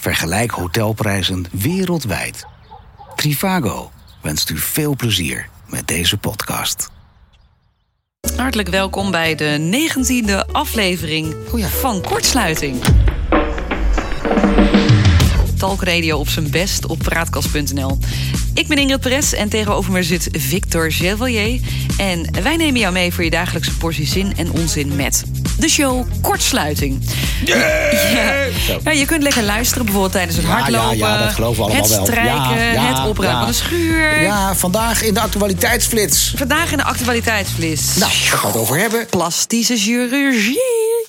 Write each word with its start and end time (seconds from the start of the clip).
Vergelijk 0.00 0.50
hotelprijzen 0.50 1.44
wereldwijd. 1.52 2.46
Trivago 3.16 3.90
wenst 4.22 4.50
u 4.50 4.58
veel 4.58 4.96
plezier 4.96 5.48
met 5.66 5.88
deze 5.88 6.16
podcast. 6.16 6.90
Hartelijk 8.36 8.68
welkom 8.68 9.10
bij 9.10 9.34
de 9.34 9.56
negentiende 9.60 10.46
aflevering 10.46 11.34
Oh 11.52 11.64
van 11.64 12.02
Kortsluiting. 12.02 12.82
Talkradio 15.58 16.18
op 16.18 16.28
zijn 16.28 16.50
best 16.50 16.86
op 16.86 16.98
praatkast.nl. 16.98 17.98
Ik 18.54 18.68
ben 18.68 18.78
Ingrid 18.78 19.00
Perez 19.00 19.32
en 19.32 19.48
tegenover 19.48 19.92
me 19.92 20.02
zit 20.02 20.28
Victor 20.32 20.90
Chevalier. 20.90 21.60
En 21.96 22.42
wij 22.42 22.56
nemen 22.56 22.80
jou 22.80 22.92
mee 22.92 23.12
voor 23.12 23.24
je 23.24 23.30
dagelijkse 23.30 23.76
portie 23.76 24.06
zin 24.06 24.36
en 24.36 24.50
onzin 24.50 24.96
met 24.96 25.24
de 25.60 25.68
show 25.68 26.06
Kortsluiting. 26.22 27.08
Ja. 27.44 27.56
Ja, 28.84 28.90
je 28.90 29.04
kunt 29.06 29.22
lekker 29.22 29.42
luisteren, 29.42 29.84
bijvoorbeeld 29.84 30.12
tijdens 30.12 30.36
het 30.36 30.46
Ja, 30.46 30.50
ja, 30.52 30.58
hardlopen. 30.62 30.96
ja, 30.96 31.18
dat 31.24 31.32
geloven 31.34 31.56
we 31.56 31.62
allemaal 31.62 31.82
het 31.82 31.90
wel. 31.96 32.04
strijken, 32.06 32.58
Ja, 32.64 32.72
ja, 32.72 32.98
het 33.00 33.08
opruimen 33.08 33.40
van 33.42 33.50
de 33.50 33.56
schuur. 33.56 34.22
Ja, 34.22 34.54
vandaag 34.54 35.02
in 35.02 35.14
de 35.14 35.20
actualiteitsflits. 35.20 36.32
Vandaag 36.36 36.70
in 36.70 36.76
de 36.76 36.84
actualiteitsvlis. 36.84 37.80
Nou, 37.96 37.98
daar 37.98 38.10
gaan 38.10 38.40
we 38.40 38.46
het 38.46 38.56
over 38.56 38.76
hebben. 38.78 39.06
Plastische 39.06 39.76
chirurgie. 39.76 40.58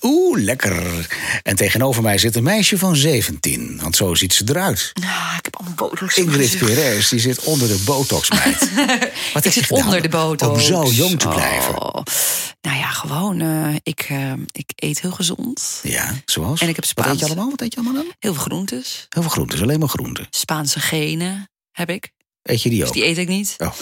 Oeh, 0.02 0.42
lekker. 0.44 1.08
En 1.44 1.56
tegenover 1.56 2.02
mij 2.02 2.18
zit 2.18 2.36
een 2.36 2.44
meisje 2.44 2.78
van 2.78 2.96
17. 2.96 3.80
Want 3.82 3.96
zo 3.96 4.16
ziet 4.16 4.34
ze 4.34 4.44
eruit. 4.50 4.92
Ah, 5.04 5.34
ik 5.38 5.46
heb 5.46 5.56
allemaal 5.56 5.76
botox. 5.90 6.18
Ingrid. 6.18 6.58
Perez, 6.58 7.10
die 7.10 7.20
zit 7.20 7.44
onder 7.44 7.68
de 7.68 7.82
botox-meid. 7.86 8.70
Wat 9.34 9.46
Ik 9.46 9.52
zit 9.52 9.72
onder 9.72 10.02
de 10.02 10.10
botox. 10.10 10.52
Om 10.54 10.60
zo 10.60 10.92
jong 11.04 11.20
te 11.20 11.28
blijven. 11.28 11.82
Oh. 11.96 12.04
Nou 12.62 12.78
ja, 12.78 12.88
gewoon. 12.88 13.42
eh, 13.42 13.76
ik, 13.84 14.06
eh, 14.10 14.18
ik 14.52 14.72
eet 14.76 15.02
heel 15.02 15.12
gezond. 15.12 15.80
Ja, 15.84 16.14
zoals? 16.26 16.62
En 16.62 16.68
ik 16.70 16.76
heb 16.76 16.86
Wat 16.86 17.06
eet 17.06 17.12
je 17.12 17.18
Spaans. 17.18 17.24
allemaal? 17.24 17.50
Wat 17.50 17.62
eet 17.62 17.74
je 17.74 17.80
allemaal 17.80 18.04
dan? 18.04 18.14
Heel 18.20 18.34
veel 18.34 18.44
groentes. 18.44 19.06
Heel 19.10 19.22
veel 19.22 19.32
groenten, 19.32 19.62
alleen 19.62 19.80
maar 19.80 19.90
groenten. 19.90 20.28
Spaanse 20.30 20.80
genen 20.80 21.50
heb 21.72 21.90
ik. 21.90 22.12
Eet 22.44 22.62
je 22.62 22.70
die 22.70 22.80
Dus 22.80 22.88
ook? 22.88 22.94
die 22.94 23.06
eet 23.06 23.18
ik 23.18 23.28
niet. 23.28 23.56
Oh. 23.58 23.74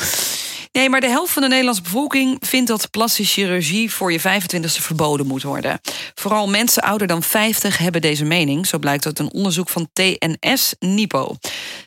Nee, 0.72 0.89
maar 0.89 1.02
de 1.02 1.08
helft 1.09 1.33
van 1.33 1.42
de 1.42 1.48
Nederlandse 1.48 1.81
bevolking 1.83 2.38
vindt 2.39 2.67
dat 2.67 2.89
plastische 2.89 3.33
chirurgie 3.42 3.92
voor 3.92 4.11
je 4.11 4.20
25e 4.20 4.66
verboden 4.66 5.28
moet 5.28 5.44
worden. 5.44 5.80
Vooral 6.14 6.48
mensen 6.48 6.83
ouder 6.83 7.08
dan 7.08 7.23
50 7.23 7.78
hebben 7.78 8.02
deze 8.02 8.26
mening. 8.26 8.67
Zo 8.67 8.80
blijkt 8.80 9.05
uit 9.05 9.20
een 9.20 9.31
onderzoek 9.33 9.70
van 9.70 9.89
TNS 9.94 10.73
Nipo. 10.80 11.36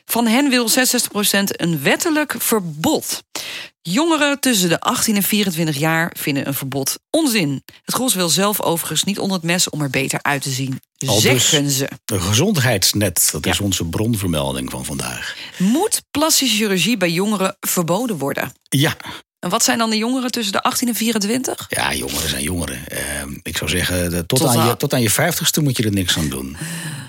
Van 0.05 0.27
hen 0.27 0.49
wil 0.49 0.69
66% 0.69 0.73
een 1.47 1.81
wettelijk 1.83 2.35
verbod. 2.37 3.23
Jongeren 3.81 4.39
tussen 4.39 4.69
de 4.69 4.79
18 4.79 5.15
en 5.15 5.23
24 5.23 5.77
jaar 5.77 6.13
vinden 6.19 6.47
een 6.47 6.53
verbod 6.53 6.99
onzin. 7.09 7.63
Het 7.83 7.95
gros 7.95 8.13
wil 8.13 8.29
zelf 8.29 8.61
overigens 8.61 9.03
niet 9.03 9.19
onder 9.19 9.37
het 9.37 9.45
mes 9.45 9.69
om 9.69 9.81
er 9.81 9.89
beter 9.89 10.19
uit 10.21 10.41
te 10.41 10.49
zien. 10.49 10.81
Al 11.05 11.13
dus. 11.13 11.21
Zeggen 11.23 11.69
ze. 11.69 11.89
Een 12.05 12.21
gezondheidsnet, 12.21 13.29
dat 13.31 13.45
is 13.45 13.59
onze 13.59 13.85
bronvermelding 13.85 14.69
van 14.69 14.85
vandaag. 14.85 15.35
Moet 15.57 16.01
plastische 16.11 16.55
chirurgie 16.55 16.97
bij 16.97 17.09
jongeren 17.11 17.57
verboden 17.59 18.17
worden? 18.17 18.53
Ja, 18.69 18.95
En 19.39 19.49
wat 19.49 19.63
zijn 19.63 19.77
dan 19.77 19.89
de 19.89 19.97
jongeren 19.97 20.31
tussen 20.31 20.53
de 20.53 20.61
18 20.63 20.87
en 20.87 20.95
24? 20.95 21.65
ja 21.69 21.93
jongeren 21.93 22.29
zijn 22.29 22.43
jongeren. 22.43 22.87
Eh, 22.87 22.99
ik 23.41 23.57
zou 23.57 23.69
zeggen, 23.69 24.09
de- 24.09 24.25
tot, 24.25 24.39
Tot 24.39 24.47
aan 24.49 24.57
aan- 24.59 24.67
je, 24.67 24.77
tot 24.77 24.93
aan 24.93 25.01
je 25.01 25.09
vijftigste 25.09 25.61
moet 25.61 25.77
je 25.77 25.83
er 25.83 25.91
niks 25.93 26.17
aan 26.17 26.29
doen. 26.29 26.57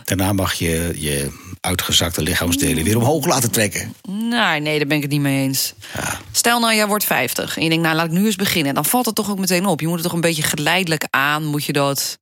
Daarna 0.05 0.33
mag 0.33 0.55
je 0.55 0.93
je 0.97 1.31
uitgezakte 1.65 2.23
lichaamsdelen 2.23 2.85
weer 2.85 2.97
omhoog 2.97 3.27
laten 3.27 3.51
trekken. 3.51 3.95
Nee, 4.09 4.61
nee, 4.61 4.79
daar 4.79 4.87
ben 4.87 4.97
ik 4.97 5.03
het 5.03 5.13
niet 5.13 5.21
mee 5.21 5.43
eens. 5.43 5.75
Ja. 5.95 6.21
Stel 6.33 6.61
nou, 6.61 6.75
jij 6.75 6.87
wordt 6.87 7.05
50 7.05 7.57
en 7.57 7.63
je 7.63 7.69
denkt, 7.69 7.85
nou 7.85 7.97
laat 7.97 8.07
ik 8.07 8.13
nu 8.13 8.25
eens 8.27 8.37
beginnen. 8.37 8.75
Dan 8.75 8.85
valt 8.85 9.07
het 9.07 9.15
toch 9.15 9.31
ook 9.31 9.39
meteen 9.39 9.67
op. 9.67 9.81
Je 9.81 9.87
moet 9.87 9.95
het 9.95 10.05
toch 10.05 10.13
een 10.13 10.21
beetje 10.21 10.43
geleidelijk 10.43 11.07
aan, 11.11 11.45
moet 11.45 11.65
je 11.65 11.73
dat 11.73 12.19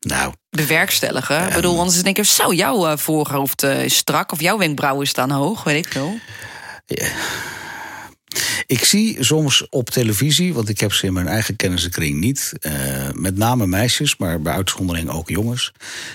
Nou, 0.00 0.32
bewerkstelligen. 0.50 1.48
Ik 1.48 1.54
bedoel, 1.54 1.78
anders 1.78 2.02
denk 2.02 2.18
ik, 2.18 2.24
zo, 2.24 2.52
jouw 2.52 2.86
eh, 2.86 2.96
voorhoofd 2.96 3.62
eh, 3.62 3.84
is 3.84 3.96
strak 3.96 4.32
of 4.32 4.40
jouw 4.40 4.58
wenkbrauwen 4.58 5.06
staan 5.06 5.30
hoog, 5.30 5.64
weet 5.64 5.86
ik 5.86 5.92
veel. 5.92 6.18
Ik 8.66 8.84
zie 8.84 9.24
soms 9.24 9.66
op 9.70 9.90
televisie, 9.90 10.54
want 10.54 10.68
ik 10.68 10.80
heb 10.80 10.92
ze 10.92 11.06
in 11.06 11.12
mijn 11.12 11.26
eigen 11.26 11.56
kennissenkring 11.56 12.20
niet, 12.20 12.52
eh, 12.60 12.72
met 13.12 13.36
name 13.36 13.66
meisjes, 13.66 14.16
maar 14.16 14.40
bij 14.42 14.52
uitzondering 14.52 15.08
ook 15.10 15.28
jongens, 15.28 15.72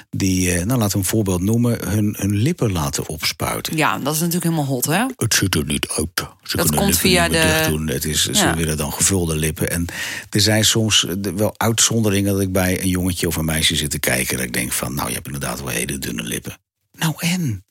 die, 0.09 0.51
eh, 0.51 0.65
nou 0.65 0.79
laten 0.79 0.91
we 0.91 0.97
een 1.03 1.09
voorbeeld 1.09 1.41
noemen, 1.41 1.87
hun, 1.89 2.15
hun 2.17 2.35
lippen 2.35 2.71
laten 2.71 3.07
opspuiten. 3.07 3.77
Ja, 3.77 3.97
dat 3.99 4.13
is 4.13 4.19
natuurlijk 4.19 4.45
helemaal 4.45 4.65
hot, 4.65 4.85
hè? 4.85 5.05
Het 5.15 5.33
ziet 5.33 5.55
er 5.55 5.65
niet 5.65 5.87
uit. 5.87 6.27
Ze 6.43 6.57
Dat 6.57 6.75
komt 6.75 6.97
via 6.97 7.29
de- 7.29 7.65
doen. 7.69 7.87
Het 7.87 8.05
is, 8.05 8.23
Ze 8.23 8.53
willen 8.55 8.77
dan 8.77 8.93
gevulde 8.93 9.35
lippen. 9.35 9.69
En 9.71 9.85
er 10.29 10.41
zijn 10.41 10.65
soms 10.65 11.05
eh, 11.05 11.15
wel 11.35 11.53
uitzonderingen 11.57 12.33
dat 12.33 12.41
ik 12.41 12.51
bij 12.51 12.81
een 12.81 12.89
jongetje 12.89 13.27
of 13.27 13.35
een 13.35 13.45
meisje 13.45 13.75
zit 13.75 13.91
te 13.91 13.99
kijken. 13.99 14.35
Dat 14.37 14.45
ik 14.45 14.53
denk 14.53 14.71
van, 14.71 14.93
nou, 14.93 15.07
je 15.07 15.13
hebt 15.13 15.25
inderdaad 15.25 15.59
wel 15.59 15.67
hele 15.69 15.97
dunne 15.97 16.23
lippen. 16.23 16.57
Nou 16.97 17.13
en? 17.17 17.63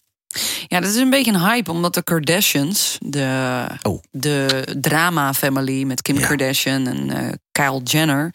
Ja, 0.66 0.81
dat 0.81 0.91
is 0.91 0.97
een 0.97 1.11
beetje 1.11 1.33
een 1.33 1.41
hype, 1.41 1.71
omdat 1.71 1.94
de 1.94 2.03
Kardashians, 2.03 2.99
de, 3.00 3.65
Oh. 3.83 4.03
de 4.11 4.65
drama-family 4.81 5.83
met 5.83 6.03
Kim 6.03 6.19
Ja. 6.19 6.27
Kardashian 6.27 6.87
en 6.87 7.11
eh, 7.11 7.33
Kyle 7.53 7.81
Jenner, 7.83 8.31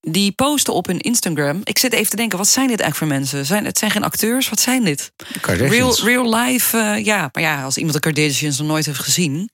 die 0.00 0.32
posten 0.32 0.74
op 0.74 0.86
hun 0.86 0.98
Instagram. 1.00 1.60
Ik 1.64 1.78
zit 1.78 1.92
even 1.92 2.10
te 2.10 2.16
denken, 2.16 2.38
wat 2.38 2.48
zijn 2.48 2.68
dit 2.68 2.80
eigenlijk 2.80 3.10
voor 3.12 3.20
mensen? 3.20 3.46
Zijn, 3.46 3.64
het 3.64 3.78
zijn 3.78 3.90
geen 3.90 4.04
acteurs, 4.04 4.48
wat 4.48 4.60
zijn 4.60 4.84
dit? 4.84 5.12
Real, 5.42 5.96
real 6.04 6.34
life, 6.34 6.78
eh, 6.78 7.04
ja. 7.04 7.28
Maar 7.32 7.42
ja, 7.42 7.62
als 7.62 7.76
iemand 7.76 7.94
de 7.94 8.00
Kardashians 8.00 8.58
nog 8.58 8.66
nooit 8.66 8.86
heeft 8.86 8.98
gezien. 8.98 9.50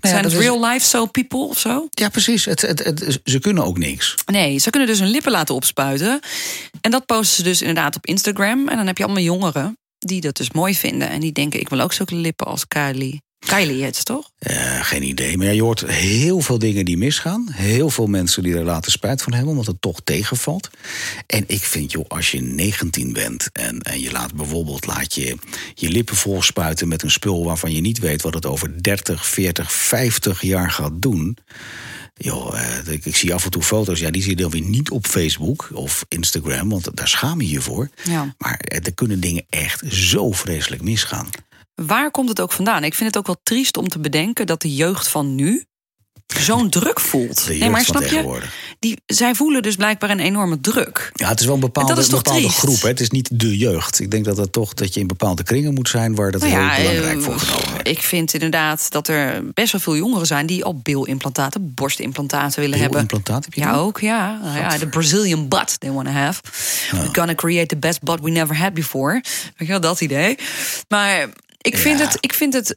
zijn 0.00 0.22
dat 0.22 0.32
het 0.32 0.40
is- 0.40 0.46
real 0.46 0.64
life 0.66 0.86
so 0.86 1.06
people 1.06 1.38
of 1.38 1.58
zo? 1.58 1.86
Ja, 1.90 2.08
precies. 2.08 2.44
Het, 2.44 2.60
het, 2.60 2.84
het- 2.84 3.20
ze 3.24 3.38
kunnen 3.38 3.64
ook 3.64 3.78
niks. 3.78 4.14
Nee, 4.26 4.58
ze 4.58 4.70
kunnen 4.70 4.88
dus 4.88 4.98
hun 4.98 5.08
lippen 5.10 5.32
laten 5.32 5.54
opspuiten. 5.54 6.20
En 6.80 6.90
dat 6.90 7.06
posten 7.06 7.36
ze 7.36 7.42
dus 7.42 7.60
inderdaad 7.60 7.96
op 7.96 8.06
Instagram. 8.06 8.68
En 8.68 8.76
dan 8.76 8.86
heb 8.86 8.98
je 8.98 9.04
allemaal 9.04 9.22
jongeren 9.22 9.78
die 9.98 10.20
dat 10.20 10.36
dus 10.36 10.50
mooi 10.50 10.74
vinden. 10.74 11.08
En 11.08 11.20
die 11.20 11.32
denken, 11.32 11.60
ik 11.60 11.68
wil 11.68 11.80
ook 11.80 11.92
zulke 11.92 12.14
lippen 12.14 12.46
als 12.46 12.68
Kylie. 12.68 13.22
Kylie 13.38 13.82
heet 13.82 13.96
ze 13.96 14.02
toch? 14.02 14.30
Eh, 14.38 14.84
geen 14.84 15.02
idee. 15.02 15.36
Maar 15.36 15.54
je 15.54 15.62
hoort 15.62 15.86
heel 15.86 16.40
veel 16.40 16.58
dingen 16.58 16.84
die 16.84 16.96
misgaan. 16.96 17.48
Heel 17.52 17.90
veel 17.90 18.06
mensen 18.06 18.42
die 18.42 18.54
er 18.54 18.64
later 18.64 18.92
spijt 18.92 19.22
van 19.22 19.32
hebben, 19.32 19.50
omdat 19.50 19.66
het 19.66 19.80
toch 19.80 20.00
tegenvalt. 20.04 20.70
En 21.26 21.44
ik 21.46 21.62
vind, 21.62 21.92
joh, 21.92 22.04
als 22.08 22.30
je 22.30 22.40
19 22.40 23.12
bent 23.12 23.48
en, 23.52 23.80
en 23.80 24.00
je 24.00 24.10
laat 24.10 24.34
bijvoorbeeld 24.34 24.86
laat 24.86 25.14
je, 25.14 25.36
je 25.74 25.88
lippen 25.88 26.16
vol 26.16 26.42
spuiten 26.42 26.88
met 26.88 27.02
een 27.02 27.10
spul 27.10 27.44
waarvan 27.44 27.72
je 27.72 27.80
niet 27.80 27.98
weet 27.98 28.22
wat 28.22 28.34
het 28.34 28.46
over 28.46 28.82
30, 28.82 29.26
40, 29.26 29.72
50 29.72 30.42
jaar 30.42 30.70
gaat 30.70 31.02
doen. 31.02 31.36
Joh, 32.18 32.60
eh, 32.60 32.92
ik, 32.92 33.04
ik 33.04 33.16
zie 33.16 33.34
af 33.34 33.44
en 33.44 33.50
toe 33.50 33.62
foto's, 33.62 34.00
ja, 34.00 34.10
die 34.10 34.22
zie 34.22 34.30
je 34.30 34.42
dan 34.42 34.50
weer 34.50 34.62
niet 34.62 34.90
op 34.90 35.06
Facebook 35.06 35.70
of 35.72 36.04
Instagram, 36.08 36.68
want 36.68 36.96
daar 36.96 37.08
schaam 37.08 37.40
je 37.40 37.48
je 37.48 37.60
voor. 37.60 37.88
Ja. 38.04 38.34
Maar 38.38 38.58
eh, 38.58 38.86
er 38.86 38.94
kunnen 38.94 39.20
dingen 39.20 39.46
echt 39.48 39.82
zo 39.92 40.32
vreselijk 40.32 40.82
misgaan. 40.82 41.28
Waar 41.74 42.10
komt 42.10 42.28
het 42.28 42.40
ook 42.40 42.52
vandaan? 42.52 42.84
Ik 42.84 42.94
vind 42.94 43.08
het 43.08 43.18
ook 43.18 43.26
wel 43.26 43.40
triest 43.42 43.76
om 43.76 43.88
te 43.88 43.98
bedenken 43.98 44.46
dat 44.46 44.62
de 44.62 44.74
jeugd 44.74 45.08
van 45.08 45.34
nu 45.34 45.64
zo'n 46.36 46.70
druk 46.70 47.00
voelt. 47.00 47.46
Nee, 47.48 47.70
maar 47.70 47.84
snap 47.84 48.02
je? 48.02 48.40
Die, 48.78 48.96
zij 49.06 49.34
voelen 49.34 49.62
dus 49.62 49.76
blijkbaar 49.76 50.10
een 50.10 50.20
enorme 50.20 50.60
druk. 50.60 51.10
Ja, 51.14 51.28
het 51.28 51.40
is 51.40 51.46
wel 51.46 51.54
een 51.54 51.60
bepaalde, 51.60 51.94
dat 51.94 52.02
is 52.04 52.08
toch 52.08 52.22
bepaalde 52.22 52.46
triest? 52.46 52.58
groep. 52.58 52.82
Hè? 52.82 52.88
Het 52.88 53.00
is 53.00 53.10
niet 53.10 53.28
de 53.32 53.56
jeugd. 53.56 54.00
Ik 54.00 54.10
denk 54.10 54.24
dat 54.24 54.36
het 54.36 54.52
toch 54.52 54.74
dat 54.74 54.94
je 54.94 55.00
in 55.00 55.06
bepaalde 55.06 55.42
kringen 55.42 55.74
moet 55.74 55.88
zijn 55.88 56.14
waar 56.14 56.30
dat 56.30 56.40
Nou 56.40 56.52
ja, 56.52 56.68
heel 56.70 56.86
belangrijk 56.88 57.18
eh, 57.18 57.24
voor 57.24 57.38
genomen 57.38 57.70
wordt. 57.70 57.88
Ik 57.88 58.02
vind 58.02 58.32
inderdaad 58.34 58.90
dat 58.90 59.08
er 59.08 59.44
best 59.54 59.72
wel 59.72 59.80
veel 59.80 59.96
jongeren 59.96 60.26
zijn 60.26 60.46
die 60.46 60.64
al 60.64 60.78
bilimplantaten, 60.82 61.74
borstimplantaten 61.74 62.60
willen 62.60 62.78
hebben. 62.78 63.06
Bilimplantaat 63.06 63.44
heb 63.44 63.54
je 63.54 63.60
Ja, 63.60 63.74
ook, 63.74 64.00
ja. 64.00 64.38
Nou 64.42 64.58
ja. 64.58 64.78
De 64.78 64.88
Brazilian 64.88 65.48
butt 65.48 65.80
they 65.80 65.90
want 65.90 66.06
to 66.06 66.12
have. 66.12 66.40
We're 66.90 67.08
gonna 67.12 67.34
create 67.34 67.66
the 67.66 67.76
best 67.76 68.02
butt 68.02 68.20
we 68.20 68.30
never 68.30 68.56
had 68.56 68.74
before. 68.74 69.12
Weet 69.12 69.22
je 69.56 69.66
wel, 69.66 69.80
dat 69.80 70.00
idee. 70.00 70.38
Maar 70.88 71.28
ik 71.58 71.76
vind 71.78 71.98
Ja. 71.98 72.04
het, 72.04 72.16
ik 72.20 72.32
vind 72.34 72.52
het 72.54 72.76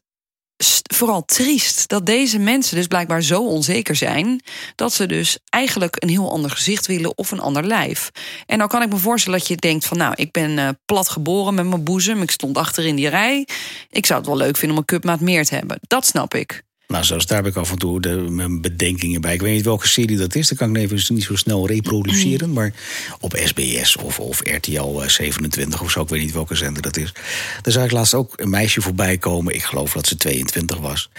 vooral 0.93 1.25
triest 1.25 1.87
dat 1.87 2.05
deze 2.05 2.39
mensen 2.39 2.75
dus 2.75 2.87
blijkbaar 2.87 3.21
zo 3.21 3.45
onzeker 3.45 3.95
zijn... 3.95 4.43
dat 4.75 4.93
ze 4.93 5.05
dus 5.05 5.37
eigenlijk 5.49 5.95
een 6.03 6.09
heel 6.09 6.31
ander 6.31 6.51
gezicht 6.51 6.87
willen 6.87 7.17
of 7.17 7.31
een 7.31 7.39
ander 7.39 7.65
lijf. 7.65 8.11
En 8.45 8.57
dan 8.57 8.67
kan 8.67 8.81
ik 8.81 8.89
me 8.89 8.97
voorstellen 8.97 9.39
dat 9.39 9.47
je 9.47 9.55
denkt 9.55 9.85
van... 9.85 9.97
nou, 9.97 10.13
ik 10.15 10.31
ben 10.31 10.57
eh, 10.57 10.69
plat 10.85 11.09
geboren 11.09 11.53
met 11.53 11.65
mijn 11.65 11.83
boezem, 11.83 12.21
ik 12.21 12.31
stond 12.31 12.57
achter 12.57 12.85
in 12.85 12.95
die 12.95 13.09
rij. 13.09 13.47
Ik 13.89 14.05
zou 14.05 14.19
het 14.19 14.27
wel 14.27 14.37
leuk 14.37 14.57
vinden 14.57 14.77
om 14.77 14.77
een 14.77 14.85
cupmaat 14.85 15.19
meer 15.19 15.45
te 15.45 15.55
hebben. 15.55 15.79
Dat 15.87 16.05
snap 16.05 16.33
ik. 16.33 16.63
Nou, 16.91 17.03
zelfs 17.03 17.25
daar 17.25 17.37
heb 17.37 17.47
ik 17.47 17.55
af 17.55 17.71
en 17.71 17.77
toe 17.77 18.01
de, 18.01 18.15
mijn 18.15 18.61
bedenkingen 18.61 19.21
bij. 19.21 19.33
Ik 19.33 19.41
weet 19.41 19.53
niet 19.53 19.65
welke 19.65 19.87
serie 19.87 20.17
dat 20.17 20.35
is. 20.35 20.47
Dat 20.47 20.57
kan 20.57 20.75
ik 20.75 20.81
even 20.81 21.13
niet 21.15 21.23
zo 21.23 21.35
snel 21.35 21.67
reproduceren. 21.67 22.47
Mm. 22.47 22.53
Maar 22.53 22.73
op 23.19 23.39
SBS 23.43 23.95
of, 23.95 24.19
of 24.19 24.39
RTL 24.39 25.01
27 25.07 25.81
of 25.81 25.91
zo. 25.91 26.01
Ik 26.01 26.09
weet 26.09 26.21
niet 26.21 26.33
welke 26.33 26.55
zender 26.55 26.81
dat 26.81 26.97
is. 26.97 27.13
Daar 27.61 27.73
zag 27.73 27.85
ik 27.85 27.91
laatst 27.91 28.13
ook 28.13 28.33
een 28.35 28.49
meisje 28.49 28.81
voorbij 28.81 29.17
komen. 29.17 29.53
Ik 29.53 29.63
geloof 29.63 29.93
dat 29.93 30.07
ze 30.07 30.15
22 30.15 30.77
was. 30.77 31.09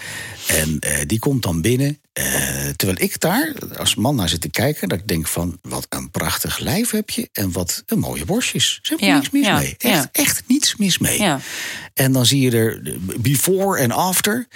En 0.47 0.79
eh, 0.79 0.97
die 1.07 1.19
komt 1.19 1.43
dan 1.43 1.61
binnen. 1.61 1.97
Eh, 2.13 2.69
terwijl 2.75 3.01
ik 3.01 3.19
daar 3.19 3.53
als 3.77 3.95
man 3.95 4.15
naar 4.15 4.29
zit 4.29 4.41
te 4.41 4.49
kijken. 4.49 4.89
Dat 4.89 4.99
ik 4.99 5.07
denk 5.07 5.27
van, 5.27 5.59
wat 5.61 5.85
een 5.89 6.11
prachtig 6.11 6.57
lijf 6.57 6.91
heb 6.91 7.09
je. 7.09 7.29
En 7.31 7.51
wat 7.51 7.83
een 7.85 7.99
mooie 7.99 8.25
borstjes. 8.25 8.79
Ze 8.81 8.89
hebben 8.89 9.07
Ja, 9.07 9.15
niks 9.15 9.29
mis 9.29 9.45
ja, 9.45 9.57
mee. 9.57 9.75
Echt, 9.77 10.03
ja. 10.03 10.09
echt 10.11 10.43
niets 10.47 10.75
mis 10.75 10.97
mee. 10.97 11.19
Ja. 11.19 11.39
En 11.93 12.11
dan 12.11 12.25
zie 12.25 12.41
je 12.41 12.51
er 12.51 12.81
before 13.19 13.79
en 13.79 13.91
after. 13.91 14.47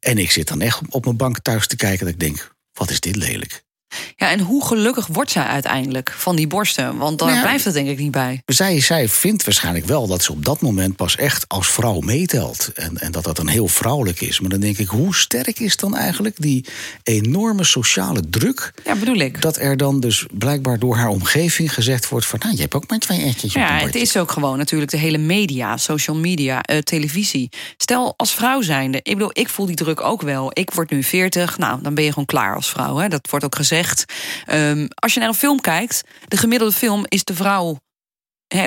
En 0.00 0.18
ik 0.18 0.30
zit 0.30 0.48
dan 0.48 0.60
echt 0.60 0.80
op 0.88 1.04
mijn 1.04 1.16
bank 1.16 1.38
thuis 1.38 1.66
te 1.66 1.76
kijken 1.76 2.04
dat 2.04 2.14
ik 2.14 2.20
denk, 2.20 2.54
wat 2.72 2.90
is 2.90 3.00
dit 3.00 3.16
lelijk. 3.16 3.64
Ja, 4.16 4.30
en 4.30 4.40
hoe 4.40 4.64
gelukkig 4.64 5.06
wordt 5.06 5.30
zij 5.30 5.44
uiteindelijk 5.44 6.14
van 6.16 6.36
die 6.36 6.46
borsten? 6.46 6.96
Want 6.96 7.18
daar 7.18 7.28
Nou 7.28 7.40
ja, 7.40 7.46
blijft 7.46 7.64
het 7.64 7.74
denk 7.74 7.88
ik 7.88 7.98
niet 7.98 8.10
bij. 8.10 8.42
Zij, 8.46 8.80
zij 8.80 9.08
vindt 9.08 9.44
waarschijnlijk 9.44 9.86
wel 9.86 10.06
dat 10.06 10.22
ze 10.22 10.32
op 10.32 10.44
dat 10.44 10.60
moment 10.60 10.96
pas 10.96 11.16
echt 11.16 11.44
als 11.48 11.68
vrouw 11.68 12.00
meetelt. 12.00 12.70
En, 12.74 12.98
en 12.98 13.12
dat 13.12 13.24
dat 13.24 13.36
dan 13.36 13.48
heel 13.48 13.68
vrouwelijk 13.68 14.20
is. 14.20 14.40
Maar 14.40 14.50
dan 14.50 14.60
denk 14.60 14.78
ik, 14.78 14.88
hoe 14.88 15.14
sterk 15.14 15.58
is 15.60 15.76
dan 15.76 15.96
eigenlijk 15.96 16.34
die 16.38 16.64
enorme 17.02 17.64
sociale 17.64 18.20
druk? 18.30 18.72
Ja, 18.84 18.94
bedoel 18.94 19.16
ik. 19.16 19.42
Dat 19.42 19.56
er 19.56 19.76
dan 19.76 20.00
dus 20.00 20.26
blijkbaar 20.32 20.78
door 20.78 20.96
haar 20.96 21.08
omgeving 21.08 21.74
gezegd 21.74 22.08
wordt 22.08 22.26
van... 22.26 22.38
nou, 22.42 22.54
je 22.54 22.60
hebt 22.60 22.74
ook 22.74 22.90
maar 22.90 22.98
twee 22.98 23.22
echtjes 23.22 23.50
op 23.50 23.60
Ja, 23.60 23.80
een 23.80 23.86
het 23.86 23.94
is 23.94 24.16
ook 24.16 24.30
gewoon 24.30 24.58
natuurlijk 24.58 24.90
de 24.90 24.96
hele 24.96 25.18
media, 25.18 25.76
social 25.76 26.16
media, 26.16 26.60
eh, 26.62 26.78
televisie. 26.78 27.48
Stel 27.76 28.14
als 28.16 28.34
vrouw 28.34 28.60
zijnde, 28.62 29.00
ik 29.02 29.12
bedoel, 29.12 29.30
ik 29.32 29.48
voel 29.48 29.66
die 29.66 29.76
druk 29.76 30.00
ook 30.00 30.22
wel. 30.22 30.50
Ik 30.52 30.70
word 30.70 30.90
nu 30.90 31.02
40, 31.02 31.58
nou, 31.58 31.82
dan 31.82 31.94
ben 31.94 32.04
je 32.04 32.10
gewoon 32.10 32.24
klaar 32.24 32.54
als 32.54 32.70
vrouw. 32.70 32.96
Hè? 32.96 33.08
Dat 33.08 33.30
wordt 33.30 33.44
ook 33.44 33.56
gezegd. 33.56 33.85
Ehm, 34.46 34.86
als 34.94 35.14
je 35.14 35.20
naar 35.20 35.28
een 35.28 35.34
film 35.34 35.60
kijkt, 35.60 36.02
de 36.28 36.36
gemiddelde 36.36 36.74
film 36.74 37.04
is 37.08 37.24
de 37.24 37.34
vrouw. 37.34 37.78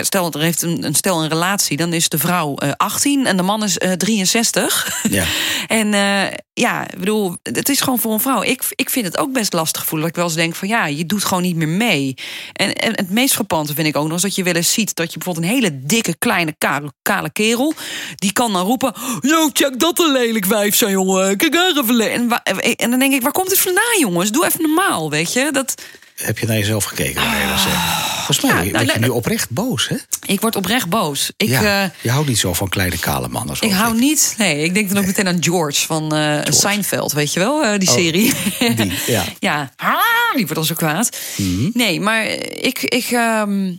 Stel, 0.02 0.32
er 0.32 0.40
heeft 0.40 0.62
een, 0.62 0.84
een 0.84 0.96
stel 0.96 1.24
een 1.24 1.30
relatie, 1.30 1.78
dan 1.78 1.94
is 1.94 2.10
de 2.10 2.18
vrouw 2.18 2.56
eh, 2.56 2.72
18 2.78 3.26
en 3.26 3.38
de 3.38 3.44
man 3.44 3.64
is 3.64 3.78
eh, 3.78 3.92
63. 3.92 4.88
Ja. 5.10 5.26
En 5.68 5.94
eh, 5.94 6.38
ja, 6.54 6.84
ik 6.84 7.00
bedoel, 7.00 7.38
het 7.44 7.70
is 7.70 7.82
gewoon 7.82 8.00
voor 8.00 8.14
een 8.14 8.20
vrouw. 8.20 8.44
Ik, 8.44 8.64
ik 8.70 8.90
vind 8.90 9.06
het 9.06 9.18
ook 9.18 9.34
best 9.34 9.54
lastig 9.54 9.86
voelen. 9.86 10.00
Dat 10.02 10.10
ik 10.10 10.16
wel 10.16 10.26
eens 10.26 10.36
denk 10.36 10.56
van 10.56 10.68
ja, 10.68 10.86
je 10.86 11.06
doet 11.06 11.24
gewoon 11.26 11.44
niet 11.44 11.56
meer 11.56 11.68
mee. 11.68 12.14
En, 12.54 12.74
en 12.74 12.92
het 12.96 13.10
meest 13.10 13.34
frappante 13.34 13.74
vind 13.74 13.88
ik 13.88 13.96
ook 13.96 14.04
nog 14.04 14.12
eens 14.12 14.22
dat 14.22 14.36
je 14.36 14.44
wel 14.44 14.54
eens 14.54 14.74
ziet 14.74 14.96
dat 14.96 15.14
je 15.14 15.18
bijvoorbeeld 15.18 15.46
een 15.46 15.52
hele 15.52 15.80
dikke, 15.84 16.16
kleine, 16.18 16.56
kale, 17.02 17.30
kerel. 17.34 17.74
die 18.16 18.34
kan 18.34 18.54
dan 18.54 18.66
roepen: 18.66 18.94
Yo, 19.22 19.50
check 19.54 19.80
dat 19.80 20.00
een 20.00 20.12
lelijk 20.12 20.46
wijf 20.46 20.76
zijn, 20.76 20.92
jongen. 20.92 21.38
Kijk 21.38 21.52
daar 21.52 21.72
even. 21.78 21.96
le-" 21.96 22.04
En, 22.04 22.30
en 22.76 22.90
dan 22.90 23.00
denk 23.00 23.14
ik: 23.14 23.22
waar 23.22 23.32
komt 23.32 23.50
het 23.50 23.60
vandaan, 23.60 24.00
jongens? 24.00 24.32
Doe 24.32 24.46
even 24.46 24.62
normaal, 24.62 25.10
weet 25.10 25.34
je? 25.34 25.50
Dat, 25.52 25.82
Heb 26.16 26.38
je 26.38 26.46
naar 26.46 26.58
jezelf 26.58 26.84
gekeken? 26.84 27.22
zeggen? 27.22 28.09
Volgens 28.36 28.52
mij 28.56 28.66
Ja, 28.66 28.72
ben 28.72 28.86
nou, 28.86 28.94
je 28.94 29.00
le- 29.00 29.06
nu 29.06 29.12
oprecht 29.12 29.50
boos, 29.50 29.88
hè? 29.88 29.96
ik 30.26 30.42
word 30.42 30.56
oprecht 30.56 30.90
boos. 30.90 31.32
Ik, 31.38 31.48
ja, 31.48 31.84
eh, 31.84 31.90
je 32.02 32.10
houdt 32.12 32.28
niet 32.28 32.38
zo 32.38 32.54
van 32.54 32.70
kleine 32.70 32.98
kale 33.00 33.28
mannen. 33.28 33.56
Ik 33.60 33.72
hou 33.72 34.00
niet. 34.00 34.34
Nee, 34.38 34.64
ik 34.64 34.74
denk 34.74 34.90
dan 34.90 34.98
ook 34.98 35.06
meteen 35.06 35.28
aan 35.28 35.44
George 35.44 35.86
van 35.86 36.16
eh 36.16 36.42
Seinfeld, 36.54 37.12
weet 37.12 37.34
je 37.34 37.40
wel, 37.40 37.64
eh, 37.64 37.80
die 37.80 37.88
Oh, 37.90 37.94
serie. 37.96 38.34
die, 38.76 38.94
ja. 39.08 39.24
ja, 39.40 39.72
Ah, 39.76 40.00
die 40.36 40.40
wordt 40.42 40.56
dan 40.56 40.66
zo 40.66 40.74
kwaad. 40.76 41.18
Mhm. 41.38 41.70
Nee, 41.74 42.02
maar 42.02 42.26
ik, 42.28 42.80
ik, 42.82 43.06
ehm, 43.12 43.76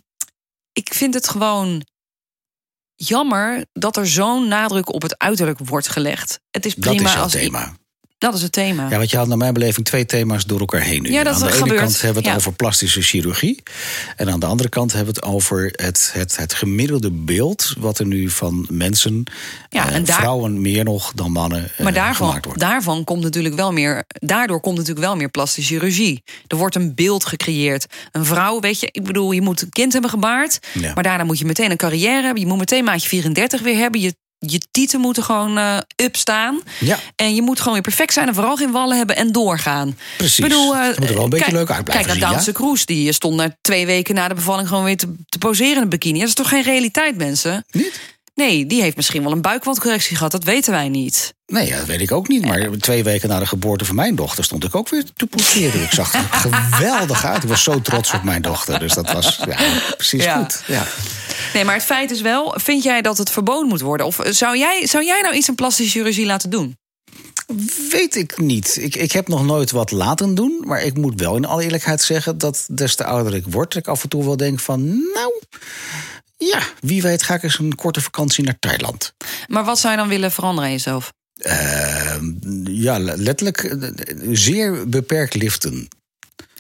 ik 0.72 0.94
vind 0.94 1.14
het 1.14 1.28
gewoon 1.28 1.84
jammer 2.94 3.64
dat 3.72 3.96
er 3.96 4.06
zo'n 4.08 4.48
nadruk 4.48 4.92
op 4.92 5.02
het 5.02 5.18
uiterlijk 5.18 5.58
wordt 5.64 5.88
gelegd. 5.88 6.40
Het 6.50 6.66
is 6.66 6.74
Dat 6.74 6.94
prima 6.94 7.08
is 7.08 7.12
jouw 7.14 7.22
als 7.22 7.32
thema. 7.32 7.72
Dat 8.20 8.34
is 8.34 8.42
het 8.42 8.52
thema. 8.52 8.88
Ja, 8.90 8.96
want 8.98 9.10
je 9.10 9.16
had 9.16 9.26
naar 9.28 9.36
mijn 9.36 9.52
beleving 9.52 9.86
twee 9.86 10.06
thema's 10.06 10.44
door 10.44 10.58
elkaar 10.60 10.80
heen 10.80 11.02
nu. 11.02 11.10
Ja, 11.10 11.22
dat 11.24 11.34
aan 11.34 11.40
de 11.40 11.54
ene 11.64 11.74
kant 11.74 11.92
hebben 12.00 12.12
we 12.12 12.18
het 12.18 12.24
Ja. 12.28 12.34
over 12.34 12.52
plastische 12.52 13.02
chirurgie. 13.02 13.62
En 14.16 14.30
aan 14.30 14.40
de 14.40 14.46
andere 14.46 14.68
kant 14.68 14.92
hebben 14.92 15.14
we 15.14 15.20
het 15.20 15.28
over 15.34 15.72
het, 15.76 16.10
het, 16.12 16.36
het 16.36 16.54
gemiddelde 16.54 17.10
beeld... 17.10 17.74
wat 17.78 17.98
er 17.98 18.06
nu 18.06 18.30
van 18.30 18.66
mensen, 18.70 19.22
Ja, 19.68 19.88
eh, 19.88 19.94
en 19.94 20.04
daar- 20.04 20.16
vrouwen 20.16 20.60
meer 20.60 20.84
nog 20.84 21.12
dan 21.14 21.32
mannen 21.32 21.70
eh, 21.76 21.80
Maar 21.84 21.92
daarvan, 21.92 22.26
gemaakt 22.26 22.44
wordt. 22.44 22.60
daarvan 22.60 23.04
komt 23.04 23.22
natuurlijk 23.22 23.54
wel 23.54 23.72
meer. 23.72 24.04
Daardoor 24.08 24.60
komt 24.60 24.76
natuurlijk 24.76 25.06
wel 25.06 25.16
meer 25.16 25.28
plastische 25.28 25.74
chirurgie. 25.74 26.22
Er 26.46 26.56
wordt 26.56 26.74
een 26.74 26.94
beeld 26.94 27.24
gecreëerd. 27.24 27.86
Een 28.12 28.24
vrouw, 28.24 28.60
weet 28.60 28.80
je, 28.80 28.88
ik 28.92 29.04
bedoel, 29.04 29.32
je 29.32 29.42
moet 29.42 29.62
een 29.62 29.68
kind 29.70 29.92
hebben 29.92 30.10
gebaard. 30.10 30.58
Ja. 30.72 30.94
Maar 30.94 31.02
daarna 31.02 31.24
moet 31.24 31.38
je 31.38 31.44
meteen 31.44 31.70
een 31.70 31.76
carrière 31.76 32.22
hebben. 32.22 32.42
Je 32.42 32.48
moet 32.48 32.58
meteen 32.58 32.84
maatje 32.84 33.08
34 33.08 33.60
weer 33.62 33.76
hebben. 33.76 34.00
Je, 34.00 34.14
je 34.46 34.60
tieten 34.70 35.00
moeten 35.00 35.22
gewoon 35.22 35.58
eh 35.58 35.76
up 35.96 36.16
staan. 36.16 36.60
Ja. 36.78 36.98
En 37.16 37.34
je 37.34 37.42
moet 37.42 37.58
gewoon 37.58 37.72
weer 37.72 37.82
perfect 37.82 38.12
zijn 38.12 38.28
en 38.28 38.34
vooral 38.34 38.56
geen 38.56 38.70
wallen 38.70 38.96
hebben 38.96 39.16
en 39.16 39.32
doorgaan. 39.32 39.96
Precies. 40.16 40.38
Ik 40.38 40.44
bedoel, 40.44 40.76
eh, 40.76 40.98
moet 40.98 41.08
er 41.08 41.14
wel 41.14 41.24
een 41.24 41.30
beetje 41.30 41.52
leuk 41.52 41.70
uit 41.70 41.84
blijven 41.84 42.06
Kijk 42.06 42.06
naar 42.06 42.14
zien, 42.16 42.24
Daanse 42.24 42.50
ja? 42.50 42.56
Kroes. 42.56 42.86
Die 42.86 43.12
stond 43.12 43.36
na 43.36 43.56
twee 43.60 43.86
weken 43.86 44.14
na 44.14 44.28
de 44.28 44.34
bevalling 44.34 44.68
gewoon 44.68 44.84
weer 44.84 44.96
te, 44.96 45.14
te 45.28 45.38
poseren 45.38 45.76
in 45.76 45.82
een 45.82 45.88
bikini. 45.88 46.18
Dat 46.18 46.28
is 46.28 46.34
toch 46.34 46.48
geen 46.48 46.62
realiteit, 46.62 47.16
mensen? 47.16 47.64
Niet? 47.70 48.00
Nee, 48.34 48.66
die 48.66 48.82
heeft 48.82 48.96
misschien 48.96 49.22
wel 49.22 49.32
een 49.32 49.40
buikwandcorrectie 49.42 50.16
gehad. 50.16 50.32
Dat 50.32 50.44
weten 50.44 50.72
wij 50.72 50.88
niet. 50.88 51.34
Nee, 51.46 51.70
dat 51.70 51.84
weet 51.84 52.00
ik 52.00 52.12
ook 52.12 52.28
niet. 52.28 52.44
Maar 52.44 52.68
twee 52.78 53.04
weken 53.04 53.28
na 53.28 53.38
de 53.38 53.46
geboorte 53.46 53.84
van 53.84 53.94
mijn 53.94 54.14
dochter 54.14 54.44
stond 54.44 54.64
ik 54.64 54.74
ook 54.74 54.88
weer 54.88 55.04
te 55.16 55.26
poseren. 55.26 55.82
Ik 55.82 55.90
zag 55.92 56.14
er 56.14 56.24
geweldig 56.70 57.24
uit. 57.26 57.42
Ik 57.42 57.48
was 57.48 57.62
zo 57.62 57.80
trots 57.80 58.12
op 58.12 58.22
mijn 58.22 58.42
dochter. 58.42 58.78
Dus 58.78 58.92
dat 58.94 59.12
was 59.12 59.40
ja, 59.48 59.56
precies 59.96 60.24
Ja. 60.24 60.38
goed. 60.38 60.62
Ja. 60.66 60.86
Nee, 61.54 61.64
maar 61.64 61.74
het 61.74 61.84
feit 61.84 62.10
is 62.10 62.20
wel, 62.20 62.54
vind 62.56 62.82
jij 62.82 63.02
dat 63.02 63.18
het 63.18 63.30
verboden 63.30 63.68
moet 63.68 63.80
worden? 63.80 64.06
Of 64.06 64.20
zou 64.24 64.58
jij, 64.58 64.86
zou 64.86 65.04
jij 65.04 65.20
nou 65.20 65.34
iets 65.34 65.48
aan 65.48 65.54
plastische 65.54 65.98
chirurgie 65.98 66.26
laten 66.26 66.50
doen? 66.50 66.78
Weet 67.90 68.16
ik 68.16 68.38
niet. 68.38 68.76
Ik, 68.80 68.96
ik 68.96 69.12
heb 69.12 69.28
nog 69.28 69.44
nooit 69.44 69.70
wat 69.70 69.90
laten 69.90 70.34
doen. 70.34 70.62
Maar 70.64 70.82
ik 70.82 70.96
moet 70.96 71.20
wel 71.20 71.36
in 71.36 71.44
alle 71.44 71.62
eerlijkheid 71.62 72.02
zeggen 72.02 72.38
dat 72.38 72.66
des 72.70 72.94
te 72.94 73.04
ouder 73.04 73.34
ik 73.34 73.44
word, 73.46 73.74
ik 73.74 73.88
af 73.88 74.02
en 74.02 74.08
toe 74.08 74.24
wel 74.24 74.36
denk 74.36 74.60
van. 74.60 74.84
Nou, 74.88 75.32
ja, 76.36 76.62
wie 76.80 77.02
weet 77.02 77.22
ga 77.22 77.34
ik 77.34 77.42
eens 77.42 77.58
een 77.58 77.74
korte 77.74 78.00
vakantie 78.00 78.44
naar 78.44 78.58
Thailand. 78.58 79.12
Maar 79.46 79.64
wat 79.64 79.78
zou 79.78 79.92
je 79.92 79.98
dan 79.98 80.08
willen 80.08 80.32
veranderen 80.32 80.64
aan 80.64 80.74
jezelf? 80.74 81.12
Eh, 81.34 82.16
ja, 82.64 82.98
letterlijk 82.98 83.58
eh, 83.58 83.88
zeer 84.30 84.88
beperkt 84.88 85.34
liften. 85.34 85.88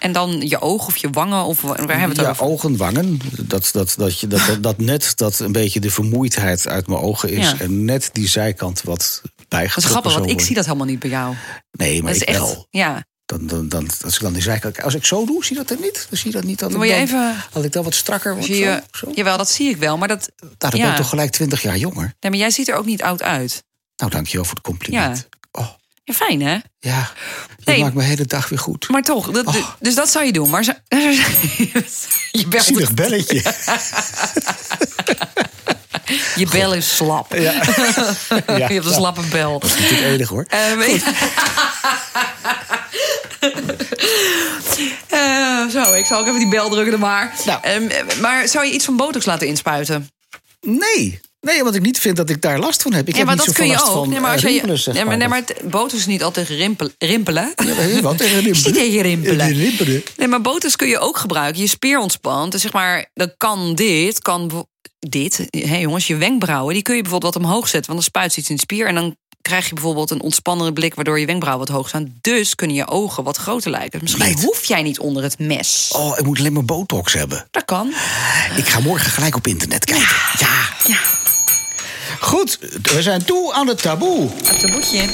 En 0.00 0.12
dan 0.12 0.40
je 0.48 0.60
oog 0.60 0.86
of 0.86 0.96
je 0.96 1.10
wangen? 1.10 1.44
Of 1.44 1.60
waar 1.60 1.76
hebben 1.76 1.96
we 1.96 2.04
het 2.04 2.16
ja, 2.16 2.28
over? 2.30 2.44
ogen, 2.44 2.76
wangen. 2.76 3.20
Dat, 3.40 3.68
dat, 3.72 3.94
dat, 3.96 4.20
je, 4.20 4.26
dat, 4.26 4.58
dat, 4.60 4.78
net 4.78 5.12
dat 5.16 5.38
een 5.38 5.52
beetje 5.52 5.80
de 5.80 5.90
vermoeidheid 5.90 6.68
uit 6.68 6.86
mijn 6.86 7.00
ogen 7.00 7.28
is. 7.28 7.50
Ja. 7.50 7.58
En 7.58 7.84
net 7.84 8.10
die 8.12 8.28
zijkant 8.28 8.82
wat 8.82 9.20
Dat 9.22 9.30
is 9.38 9.44
bijgetrokken 9.48 9.90
grappig, 9.90 10.14
want 10.14 10.30
ik 10.30 10.40
zie 10.40 10.54
dat 10.54 10.64
helemaal 10.64 10.86
niet 10.86 10.98
bij 10.98 11.10
jou. 11.10 11.34
Nee, 11.70 12.02
maar 12.02 12.12
Dat 12.12 12.20
is 12.20 12.28
ik 12.28 12.34
echt. 12.34 12.38
wel. 12.38 12.66
Ja. 12.70 13.04
Dan, 13.26 13.46
dan, 13.46 13.68
dan, 13.68 13.88
als 14.04 14.14
ik 14.14 14.20
dan 14.20 14.32
die 14.32 14.42
zijkant... 14.42 14.82
Als 14.82 14.94
ik 14.94 15.04
zo 15.04 15.24
doe, 15.26 15.44
zie 15.44 15.56
je 15.56 15.62
dat 15.62 15.78
er 15.78 15.84
niet? 15.84 16.06
Dan 16.08 16.18
zie 16.18 16.30
je 16.30 16.36
dat 16.36 16.44
niet. 16.44 16.58
Dat 16.58 16.70
Moet 16.72 16.86
je 16.86 16.92
dan, 16.92 17.00
even- 17.00 17.34
Dat 17.52 17.64
ik 17.64 17.72
dan 17.72 17.84
wat 17.84 17.94
strakker 17.94 18.34
word. 18.34 18.46
Je, 18.46 18.82
zo, 18.90 19.06
zo. 19.06 19.12
jawel, 19.14 19.36
dat 19.36 19.50
zie 19.50 19.68
ik 19.70 19.76
wel. 19.76 19.98
Maar 19.98 20.08
dat. 20.08 20.30
Nou, 20.40 20.52
dan 20.58 20.70
ben 20.70 20.80
ja. 20.80 20.90
ik 20.90 20.96
toch 20.96 21.08
gelijk 21.08 21.30
20 21.30 21.62
jaar 21.62 21.76
jonger. 21.76 22.14
Nee, 22.20 22.30
maar 22.30 22.40
jij 22.40 22.50
ziet 22.50 22.68
er 22.68 22.74
ook 22.74 22.86
niet 22.86 23.02
oud 23.02 23.22
uit. 23.22 23.62
Nou, 23.96 24.10
dankjewel 24.10 24.44
voor 24.44 24.54
het 24.54 24.64
compliment. 24.64 25.28
Oh, 25.52 25.68
Ja, 26.10 26.16
fijn 26.26 26.42
hè? 26.42 26.56
ja, 26.78 27.10
Nee. 27.64 27.80
maakt 27.80 27.94
mijn 27.94 28.08
hele 28.08 28.24
dag 28.26 28.48
weer 28.48 28.58
goed. 28.58 28.88
Maar 28.88 29.02
toch, 29.02 29.30
dat, 29.30 29.46
Oh. 29.46 29.68
dus 29.80 29.94
dat 29.94 30.10
zou 30.10 30.24
je 30.24 30.32
doen. 30.32 30.50
Maar 30.50 30.64
zo- 30.64 30.72
je, 32.32 32.46
belt, 32.48 32.64
Zielig 32.64 32.94
belletje. 32.94 33.42
je 36.36 36.46
bel 36.50 36.74
is 36.74 36.96
slap. 36.96 37.34
ja. 37.34 37.40
ja. 37.52 37.62
je 38.46 38.52
hebt 38.62 38.84
een 38.86 38.92
slappe 38.92 39.20
bel. 39.30 39.58
Dat 39.58 39.70
is 39.70 39.88
het 39.90 40.00
enige 40.00 40.32
hoor. 40.34 40.44
Ehm, 40.48 40.98
Eh, 45.08 45.66
zo, 45.68 45.92
ik 45.94 46.06
zal 46.06 46.20
ook 46.20 46.26
even 46.26 46.38
die 46.38 46.48
bel 46.48 46.68
drukken 46.70 46.98
maar. 47.00 47.32
Nou. 47.46 47.58
Ehm, 47.62 48.20
maar 48.20 48.48
zou 48.48 48.66
je 48.66 48.72
iets 48.72 48.84
van 48.84 48.96
botox 48.96 49.24
laten 49.24 49.46
inspuiten? 49.46 50.10
Nee. 50.60 51.20
Nee, 51.40 51.62
want 51.62 51.74
ik 51.74 51.82
niet 51.82 51.98
vind 51.98 52.16
dat 52.16 52.30
ik 52.30 52.42
daar 52.42 52.58
last 52.58 52.82
van 52.82 52.92
heb. 52.92 53.08
Ik 53.08 53.12
ja, 53.12 53.18
heb 53.18 53.26
maar 53.26 53.36
niet 53.36 53.44
dat 53.44 53.54
kun 53.54 53.66
je 53.66 53.82
ook. 53.82 54.06
Nee, 54.06 54.20
maar 54.20 54.32
als 54.32 54.42
eh, 54.42 54.48
je, 54.48 54.54
rimpelen, 54.54 54.78
zeg 54.78 54.94
nee, 54.94 55.04
maar, 55.04 55.16
nee, 55.16 55.28
maar. 55.28 55.94
is 55.94 56.06
niet 56.06 56.22
altijd 56.22 56.48
rimpel, 56.48 56.88
rimpelen. 56.98 57.52
Ja, 57.66 58.00
wat 58.00 58.18
tegen 58.18 58.40
rimpelen? 58.40 58.64
Niet 58.72 58.74
tegen 58.74 59.02
rimpelen. 59.02 59.52
Rimpelen. 59.52 60.02
Nee, 60.16 60.28
maar 60.28 60.40
botox 60.40 60.76
kun 60.76 60.88
je 60.88 60.98
ook 60.98 61.16
gebruiken. 61.16 61.62
Je 61.62 61.68
spier 61.68 61.98
ontspant. 61.98 62.52
Dus 62.52 62.60
zeg 62.60 62.72
maar, 62.72 63.10
dan 63.14 63.32
kan 63.36 63.74
dit, 63.74 64.18
kan 64.18 64.66
dit. 64.98 65.46
Hé 65.50 65.76
jongens, 65.76 66.06
je 66.06 66.16
wenkbrauwen, 66.16 66.74
die 66.74 66.82
kun 66.82 66.96
je 66.96 67.02
bijvoorbeeld 67.02 67.34
wat 67.34 67.44
omhoog 67.44 67.68
zetten. 67.68 67.92
Want 67.92 68.02
dan 68.02 68.10
spuit 68.10 68.36
iets 68.36 68.48
in 68.48 68.54
de 68.54 68.60
spier. 68.60 68.86
En 68.86 68.94
dan 68.94 69.16
krijg 69.50 69.68
je 69.68 69.74
bijvoorbeeld 69.74 70.10
een 70.10 70.20
ontspannende 70.22 70.72
blik... 70.72 70.94
waardoor 70.94 71.20
je 71.20 71.26
wenkbrauwen 71.26 71.66
wat 71.66 71.76
hoog 71.76 71.88
staan. 71.88 72.14
Dus 72.20 72.54
kunnen 72.54 72.76
je 72.76 72.86
ogen 72.88 73.24
wat 73.24 73.36
groter 73.36 73.70
lijken. 73.70 74.00
Dus 74.00 74.10
misschien 74.16 74.34
Meid. 74.34 74.44
hoef 74.44 74.64
jij 74.64 74.82
niet 74.82 74.98
onder 74.98 75.22
het 75.22 75.38
mes. 75.38 75.90
Oh, 75.96 76.18
ik 76.18 76.24
moet 76.24 76.38
alleen 76.38 76.52
maar 76.52 76.64
botox 76.64 77.12
hebben. 77.12 77.46
Dat 77.50 77.64
kan. 77.64 77.88
Ik 78.56 78.68
ga 78.68 78.80
morgen 78.80 79.10
gelijk 79.10 79.36
op 79.36 79.46
internet 79.46 79.84
kijken. 79.84 80.16
Ja. 80.38 80.48
Ja, 80.86 80.98
Goed, 82.20 82.58
we 82.82 83.02
zijn 83.02 83.24
toe 83.24 83.52
aan 83.54 83.66
het 83.68 83.82
taboe. 83.82 84.28
het 84.44 84.60
taboetje. 84.60 85.04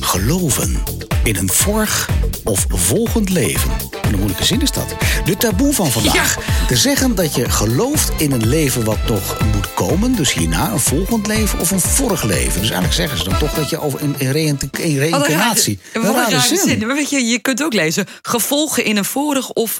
Geloven 0.00 0.82
in 1.24 1.36
een 1.36 1.50
vorig 1.52 2.08
of 2.44 2.64
volgend 2.68 3.28
leven. 3.30 3.70
En 4.02 4.08
een 4.12 4.14
moeilijke 4.18 4.44
zin 4.44 4.62
is 4.62 4.72
dat. 4.72 4.94
De 5.24 5.36
taboe 5.36 5.72
van 5.74 5.90
vandaag. 5.90 6.36
Te 6.68 6.76
zeggen 6.76 7.14
dat 7.14 7.34
je 7.34 7.50
gelooft 7.50 8.10
in 8.16 8.32
een 8.32 8.46
leven 8.48 8.84
wat 8.84 9.08
nog 9.08 9.36
moet 9.54 9.74
komen. 9.74 10.14
Dus 10.16 10.32
hierna 10.32 10.70
een 10.72 10.80
volgend 10.80 11.26
leven 11.26 11.58
of 11.58 11.70
een 11.70 11.80
vorig 11.80 12.22
leven. 12.22 12.52
Dus 12.60 12.70
eigenlijk 12.70 12.92
zeggen 12.92 13.18
ze 13.18 13.24
dan 13.24 13.38
toch 13.38 13.54
dat 13.54 13.70
je 13.70 13.80
over 13.80 14.00
in, 14.00 14.14
in, 14.18 14.30
reïn- 14.30 14.58
in 14.78 14.98
reïncarnatie... 14.98 15.78
Wat 15.92 16.04
Een 16.28 16.34
een 16.34 16.40
zin. 16.40 16.58
zin. 16.58 16.86
Maar 16.86 16.96
weet 16.96 17.10
je, 17.10 17.24
je 17.24 17.38
kunt 17.38 17.62
ook 17.62 17.72
lezen... 17.72 18.06
gevolgen 18.22 18.84
in 18.84 18.96
een 18.96 19.04
vorig 19.04 19.50
of... 19.50 19.78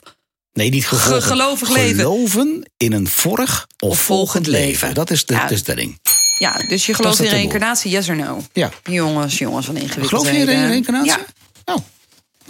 Nee, 0.53 0.71
niet 0.71 0.87
gevolgen. 0.89 1.23
Ge- 1.23 1.29
gelovig 1.29 1.69
leven. 1.69 1.97
Geloven 1.97 2.71
in 2.77 2.93
een 2.93 3.09
vorig 3.09 3.67
of, 3.79 3.91
Of 3.91 3.99
volgend 4.01 4.47
leven. 4.47 4.95
Dat 4.95 5.11
is 5.11 5.27
de, 5.27 5.35
Ja. 5.35 5.47
de 5.47 5.57
stelling. 5.57 5.99
Ja, 6.39 6.53
dus 6.69 6.87
je 6.87 6.95
gelooft 6.95 7.21
in 7.21 7.29
reïncarnatie, 7.31 7.91
yes 7.91 8.09
or 8.09 8.17
no? 8.17 8.43
Ja. 8.53 8.71
Jongens, 8.83 9.39
jongens, 9.39 9.67
van 9.67 9.75
ingewikkeld. 9.77 10.09
Geloof 10.09 10.31
je 10.31 10.39
in 10.39 10.45
re- 10.45 10.67
reïncarnatie? 10.67 11.11
Ja. 11.11 11.19
Nou, 11.65 11.81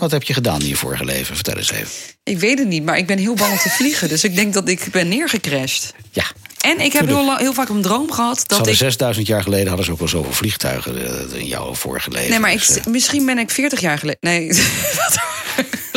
wat 0.00 0.11
heb 0.11 0.23
je 0.23 0.35
gedaan 0.35 0.61
in 0.61 0.69
je 0.69 0.76
vorige 0.76 1.04
leven? 1.04 1.35
Vertel 1.35 1.57
eens 1.57 1.73
even. 1.73 1.88
Ik 2.25 2.38
weet 2.38 2.59
het 2.59 2.69
niet, 2.69 2.85
maar 2.85 2.99
ik 2.99 3.07
ben 3.07 3.19
heel 3.19 3.35
bang 3.35 3.52
om 3.52 3.59
te 3.59 3.71
vliegen. 3.71 4.09
Dus 4.09 4.25
ik 4.25 4.35
denk 4.35 4.52
dat 4.52 4.69
ik 4.69 4.88
ben 4.90 5.09
neergecrashed. 5.09 5.95
Ja, 6.11 6.25
En 6.61 6.80
ik 6.80 6.92
heb 6.92 7.07
heel, 7.07 7.52
vaak 7.52 7.69
een 7.69 7.83
droom 7.83 8.12
gehad 8.12 8.45
dat 8.47 8.66
ik 8.66 8.75
6000 8.75 9.26
jaar 9.26 9.42
geleden 9.42 9.66
hadden 9.66 9.85
ze 9.85 9.92
ook 9.92 9.99
wel 9.99 10.09
zoveel 10.09 10.33
vliegtuigen 10.33 11.07
eh, 11.33 11.38
in 11.38 11.47
jouw 11.47 11.75
vorige 11.75 12.11
leven. 12.11 12.30
Nee, 12.30 12.38
maar 12.38 12.52
ik, 12.52 12.66
Dus, 12.66 12.76
eh, 12.76 12.87
misschien 12.87 13.26
ben 13.26 13.38
ik 13.38 13.50
40 13.50 13.80
jaar 13.80 13.99
geleden. 13.99 14.19
Nee, 14.21 14.49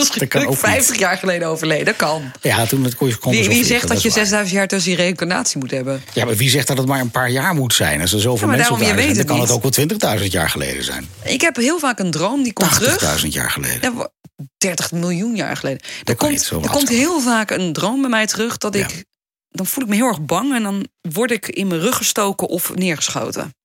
misschien 0.07 0.19
Dat 0.19 0.29
kan 0.29 0.41
ben 0.41 0.49
ik 0.49 0.55
ook 0.55 0.63
50 0.65 0.97
jaar 0.99 1.17
geleden 1.17 1.47
overleden. 1.47 1.85
Dat 1.85 1.95
kan. 1.95 2.31
ja, 2.41 2.65
toen 2.65 2.83
het 2.83 2.95
kon 2.95 3.07
je 3.07 3.17
Wie, 3.21 3.47
wie 3.47 3.65
zegt 3.65 3.87
dat 3.87 4.01
je 4.01 4.07
is 4.07 4.13
waar. 4.15 4.23
6000 4.25 4.57
jaar 4.57 4.67
tussen 4.67 4.89
die 4.95 4.99
reïncarnatie 4.99 5.57
moet 5.59 5.71
hebben? 5.71 6.03
Ja, 6.13 6.25
maar 6.25 6.35
wie 6.35 6.49
zegt 6.49 6.67
dat 6.67 6.77
het 6.77 6.87
maar 6.87 6.99
een 6.99 7.11
paar 7.11 7.29
jaar 7.29 7.53
moet 7.53 7.73
zijn? 7.73 8.01
Als 8.01 8.13
er 8.13 8.19
zoveel 8.19 8.47
Ja, 8.49 8.55
mensen 8.55 8.73
op 8.73 8.79
je 8.79 8.85
zijn, 8.85 8.97
dan 8.97 9.05
weet 9.05 9.25
kan 9.25 9.39
het 9.39 9.47
het 9.49 9.57
ook 9.65 9.99
wel 9.99 10.19
20.000 10.19 10.25
jaar 10.31 10.49
geleden 10.49 10.83
zijn. 10.83 11.07
80.000 11.23 11.29
Ik 11.31 11.41
heb 11.41 11.55
heel 11.55 11.79
vaak 11.79 11.99
een 11.99 12.11
droom 12.11 12.43
die 12.43 12.53
komt 12.53 12.73
terug. 12.73 13.23
jaar 13.33 13.51
geleden. 13.51 13.81
Ja, 13.81 13.93
wa- 13.93 14.09
30 14.57 14.91
miljoen 14.91 15.35
jaar 15.35 15.57
geleden. 15.57 15.87
Er 16.03 16.15
komt, 16.15 16.49
er 16.49 16.69
komt 16.69 16.89
heel 16.89 17.19
vaak 17.21 17.49
een 17.51 17.73
droom 17.73 18.01
bij 18.01 18.09
mij 18.09 18.27
terug 18.27 18.57
dat 18.57 18.75
Ja. 18.75 18.87
ik. 18.87 19.05
Dan 19.49 19.65
voel 19.65 19.83
ik 19.83 19.89
me 19.89 19.95
heel 19.95 20.07
erg 20.07 20.21
bang 20.21 20.53
en 20.55 20.63
dan 20.63 20.87
word 21.01 21.31
ik 21.31 21.47
in 21.47 21.67
mijn 21.67 21.81
rug 21.81 21.97
gestoken 21.97 22.47
of 22.47 22.75
neergeschoten. 22.75 23.55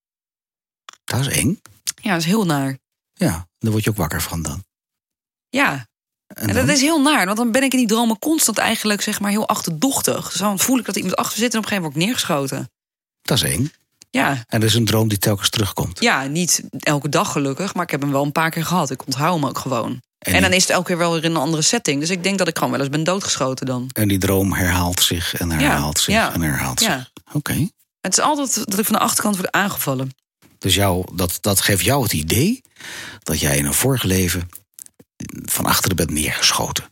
Dat 1.04 1.20
is 1.20 1.28
eng. 1.28 1.60
Ja, 2.02 2.10
dat 2.10 2.20
is 2.20 2.26
heel 2.26 2.44
naar. 2.46 2.78
Ja, 3.14 3.46
daar 3.58 3.70
word 3.72 3.84
je 3.84 3.90
ook 3.90 3.96
wakker 3.96 4.22
van 4.22 4.42
dan. 4.42 4.64
Ja, 5.48 5.86
En 6.28 6.54
dat 6.54 6.68
is 6.68 6.80
heel 6.80 7.00
naar, 7.00 7.24
want 7.24 7.36
dan 7.36 7.52
ben 7.52 7.62
ik 7.62 7.72
in 7.72 7.78
die 7.78 7.86
dromen 7.86 8.18
constant 8.18 8.58
eigenlijk 8.58 9.02
zeg 9.02 9.20
maar 9.20 9.30
heel 9.30 9.48
achterdochtig. 9.48 10.30
Dus 10.30 10.40
dan 10.40 10.58
voel 10.58 10.78
ik 10.78 10.84
dat 10.84 10.96
iemand 10.96 11.16
achter 11.16 11.38
zit 11.38 11.52
en 11.52 11.58
op 11.58 11.64
een 11.64 11.68
gegeven 11.68 11.90
moment 11.90 12.08
word 12.08 12.20
ik 12.28 12.28
neergeschoten. 12.28 12.70
Dat 13.22 13.36
is 13.36 13.42
eng. 13.42 13.72
Ja, 14.10 14.44
En 14.46 14.60
dat 14.60 14.68
is 14.68 14.74
een 14.74 14.84
droom 14.84 15.08
die 15.08 15.18
telkens 15.18 15.50
terugkomt. 15.50 16.00
ja, 16.00 16.24
niet 16.24 16.62
elke 16.78 17.08
dag 17.08 17.32
gelukkig, 17.32 17.74
maar 17.74 17.84
ik 17.84 17.90
heb 17.90 18.00
hem 18.00 18.12
wel 18.12 18.22
een 18.22 18.32
paar 18.32 18.50
keer 18.50 18.64
gehad. 18.64 18.90
Ik 18.90 19.06
onthoud 19.06 19.34
hem 19.34 19.46
ook 19.46 19.58
gewoon. 19.58 20.00
En 20.18 20.34
En, 20.34 20.42
dan 20.42 20.52
is 20.52 20.62
het 20.62 20.70
elke 20.70 20.86
keer 20.86 20.98
wel 20.98 21.12
weer 21.12 21.24
in 21.24 21.30
een 21.30 21.36
andere 21.36 21.62
setting. 21.62 22.00
Dus 22.00 22.10
ik 22.10 22.22
denk 22.22 22.38
dat 22.38 22.48
ik 22.48 22.56
gewoon 22.56 22.72
wel 22.72 22.80
eens 22.80 22.90
ben 22.90 23.04
doodgeschoten 23.04 23.66
dan. 23.66 23.90
En 23.92 24.08
die 24.08 24.18
droom 24.18 24.52
herhaalt 24.52 25.02
zich 25.02 25.34
en 25.34 25.50
herhaalt 25.50 25.98
zich 25.98 26.14
ja, 26.14 26.32
en 26.32 26.40
herhaalt 26.40 26.80
ja. 26.80 26.98
zich. 26.98 27.10
Oké. 27.32 27.68
Het 28.00 28.12
is 28.12 28.24
altijd 28.24 28.54
dat 28.54 28.78
ik 28.78 28.84
van 28.84 28.94
de 28.94 29.00
achterkant 29.00 29.36
word 29.36 29.50
aangevallen. 29.50 30.10
Dus 30.58 30.74
jou, 30.74 31.06
dat, 31.14 31.38
dat 31.40 31.60
geeft 31.60 31.84
jou 31.84 32.02
het 32.02 32.12
idee 32.12 32.62
dat 33.22 33.40
jij 33.40 33.56
in 33.56 33.66
een 33.66 33.74
vorig 33.74 34.02
leven 34.02 34.48
van 35.44 35.64
achteren 35.64 35.96
bent 35.96 36.10
neergeschoten. 36.10 36.84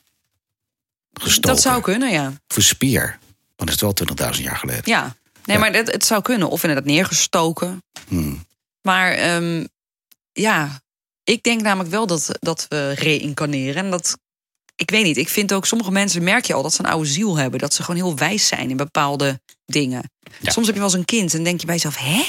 Gestoken. 1.13 1.51
Dat 1.51 1.61
zou 1.61 1.83
kunnen, 1.83 2.11
ja. 2.11 2.33
Een 2.55 2.63
speer. 2.63 3.19
Dan 3.57 3.67
is 3.67 3.73
het 3.81 3.81
wel 4.17 4.33
20.000 4.35 4.43
jaar 4.43 4.57
geleden. 4.57 4.83
Ja, 4.85 5.03
nee, 5.45 5.57
Ja. 5.57 5.63
maar 5.63 5.73
het, 5.73 5.93
het 5.93 6.05
zou 6.05 6.23
kunnen. 6.23 6.51
Of 6.51 6.63
inderdaad 6.63 6.87
neergestoken. 6.87 7.83
Hmm. 8.09 8.45
Maar 8.83 9.13
ehm, 9.13 9.65
ja, 10.33 10.81
ik 11.25 11.43
denk 11.43 11.61
namelijk 11.63 11.91
wel 11.91 12.07
dat, 12.07 12.31
dat 12.41 12.67
we 12.69 12.93
reïncarneren. 12.93 13.85
En 13.85 13.91
dat, 13.91 14.19
ik 14.77 14.91
weet 14.91 15.05
niet, 15.05 15.17
ik 15.17 15.29
vind 15.29 15.53
ook 15.53 15.67
sommige 15.67 15.91
mensen 15.91 16.23
merk 16.25 16.45
je 16.45 16.55
al 16.55 16.63
dat 16.63 16.75
ze 16.75 16.85
een 16.85 16.91
oude 16.91 17.09
ziel 17.09 17.37
hebben. 17.37 17.59
Dat 17.61 17.75
ze 17.75 17.83
gewoon 17.83 18.01
heel 18.01 18.17
wijs 18.17 18.47
zijn 18.47 18.71
in 18.71 18.77
bepaalde 18.77 19.41
dingen. 19.67 20.11
Ja. 20.41 20.51
Soms 20.51 20.67
heb 20.67 20.75
je 20.75 20.81
wel 20.83 20.91
eens 20.91 20.99
een 20.99 21.05
kind 21.05 21.35
en 21.35 21.45
denk 21.45 21.61
je 21.61 21.67
bij 21.67 21.75
jezelf, 21.75 21.97
hè? 21.97 22.23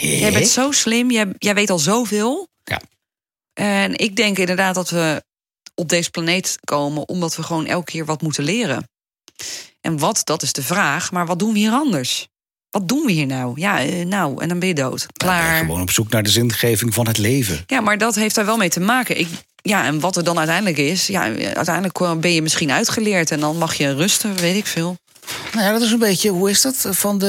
Jij 0.00 0.32
bent 0.32 0.48
zo 0.48 0.70
slim, 0.72 1.10
jij, 1.10 1.34
jij 1.38 1.54
weet 1.54 1.70
al 1.70 1.78
zoveel. 1.78 2.48
Ja. 2.64 2.80
En 3.58 3.98
ik 3.98 4.16
denk 4.16 4.38
inderdaad 4.38 4.74
dat 4.74 4.90
we 4.90 5.24
op 5.74 5.88
deze 5.88 6.10
planeet 6.10 6.58
komen 6.64 7.08
omdat 7.08 7.36
we 7.36 7.42
gewoon 7.42 7.66
elke 7.66 7.90
keer 7.90 8.04
wat 8.04 8.22
moeten 8.22 8.44
leren. 8.44 8.88
En 9.80 9.98
wat, 9.98 10.20
dat 10.24 10.42
is 10.42 10.52
de 10.52 10.62
vraag. 10.62 11.12
Maar 11.12 11.26
wat 11.26 11.38
doen 11.38 11.52
we 11.52 11.58
hier 11.58 11.70
anders? 11.70 12.28
Wat 12.70 12.88
doen 12.88 13.06
we 13.06 13.12
hier 13.12 13.26
nou? 13.26 13.60
Ja, 13.60 13.80
eh, 13.80 14.06
nou, 14.06 14.42
en 14.42 14.48
dan 14.48 14.58
ben 14.58 14.68
je 14.68 14.74
dood. 14.74 15.06
Klaar. 15.12 15.58
gewoon 15.58 15.80
op 15.80 15.90
zoek 15.90 16.10
naar 16.10 16.22
de 16.22 16.30
zingeving 16.30 16.94
van 16.94 17.06
het 17.06 17.18
leven. 17.18 17.62
Ja, 17.66 17.80
maar 17.80 17.98
dat 17.98 18.14
heeft 18.14 18.34
daar 18.34 18.46
wel 18.46 18.56
mee 18.56 18.68
te 18.68 18.80
maken. 18.80 19.18
Ik, 19.18 19.28
ja, 19.62 19.84
en 19.84 20.00
wat 20.00 20.16
er 20.16 20.24
dan 20.24 20.38
uiteindelijk 20.38 20.78
is, 20.78 21.06
ja, 21.06 21.22
uiteindelijk 21.54 22.20
ben 22.20 22.32
je 22.32 22.42
misschien 22.42 22.70
uitgeleerd 22.70 23.30
en 23.30 23.40
dan 23.40 23.58
mag 23.58 23.74
je 23.74 23.94
rusten, 23.94 24.36
weet 24.36 24.56
ik 24.56 24.66
veel. 24.66 24.96
Nou 25.52 25.64
ja, 25.66 25.72
dat 25.72 25.82
is 25.82 25.90
een 25.92 25.98
beetje, 25.98 26.30
hoe 26.30 26.50
is 26.50 26.60
dat? 26.60 26.86
Van 26.90 27.18
de 27.18 27.26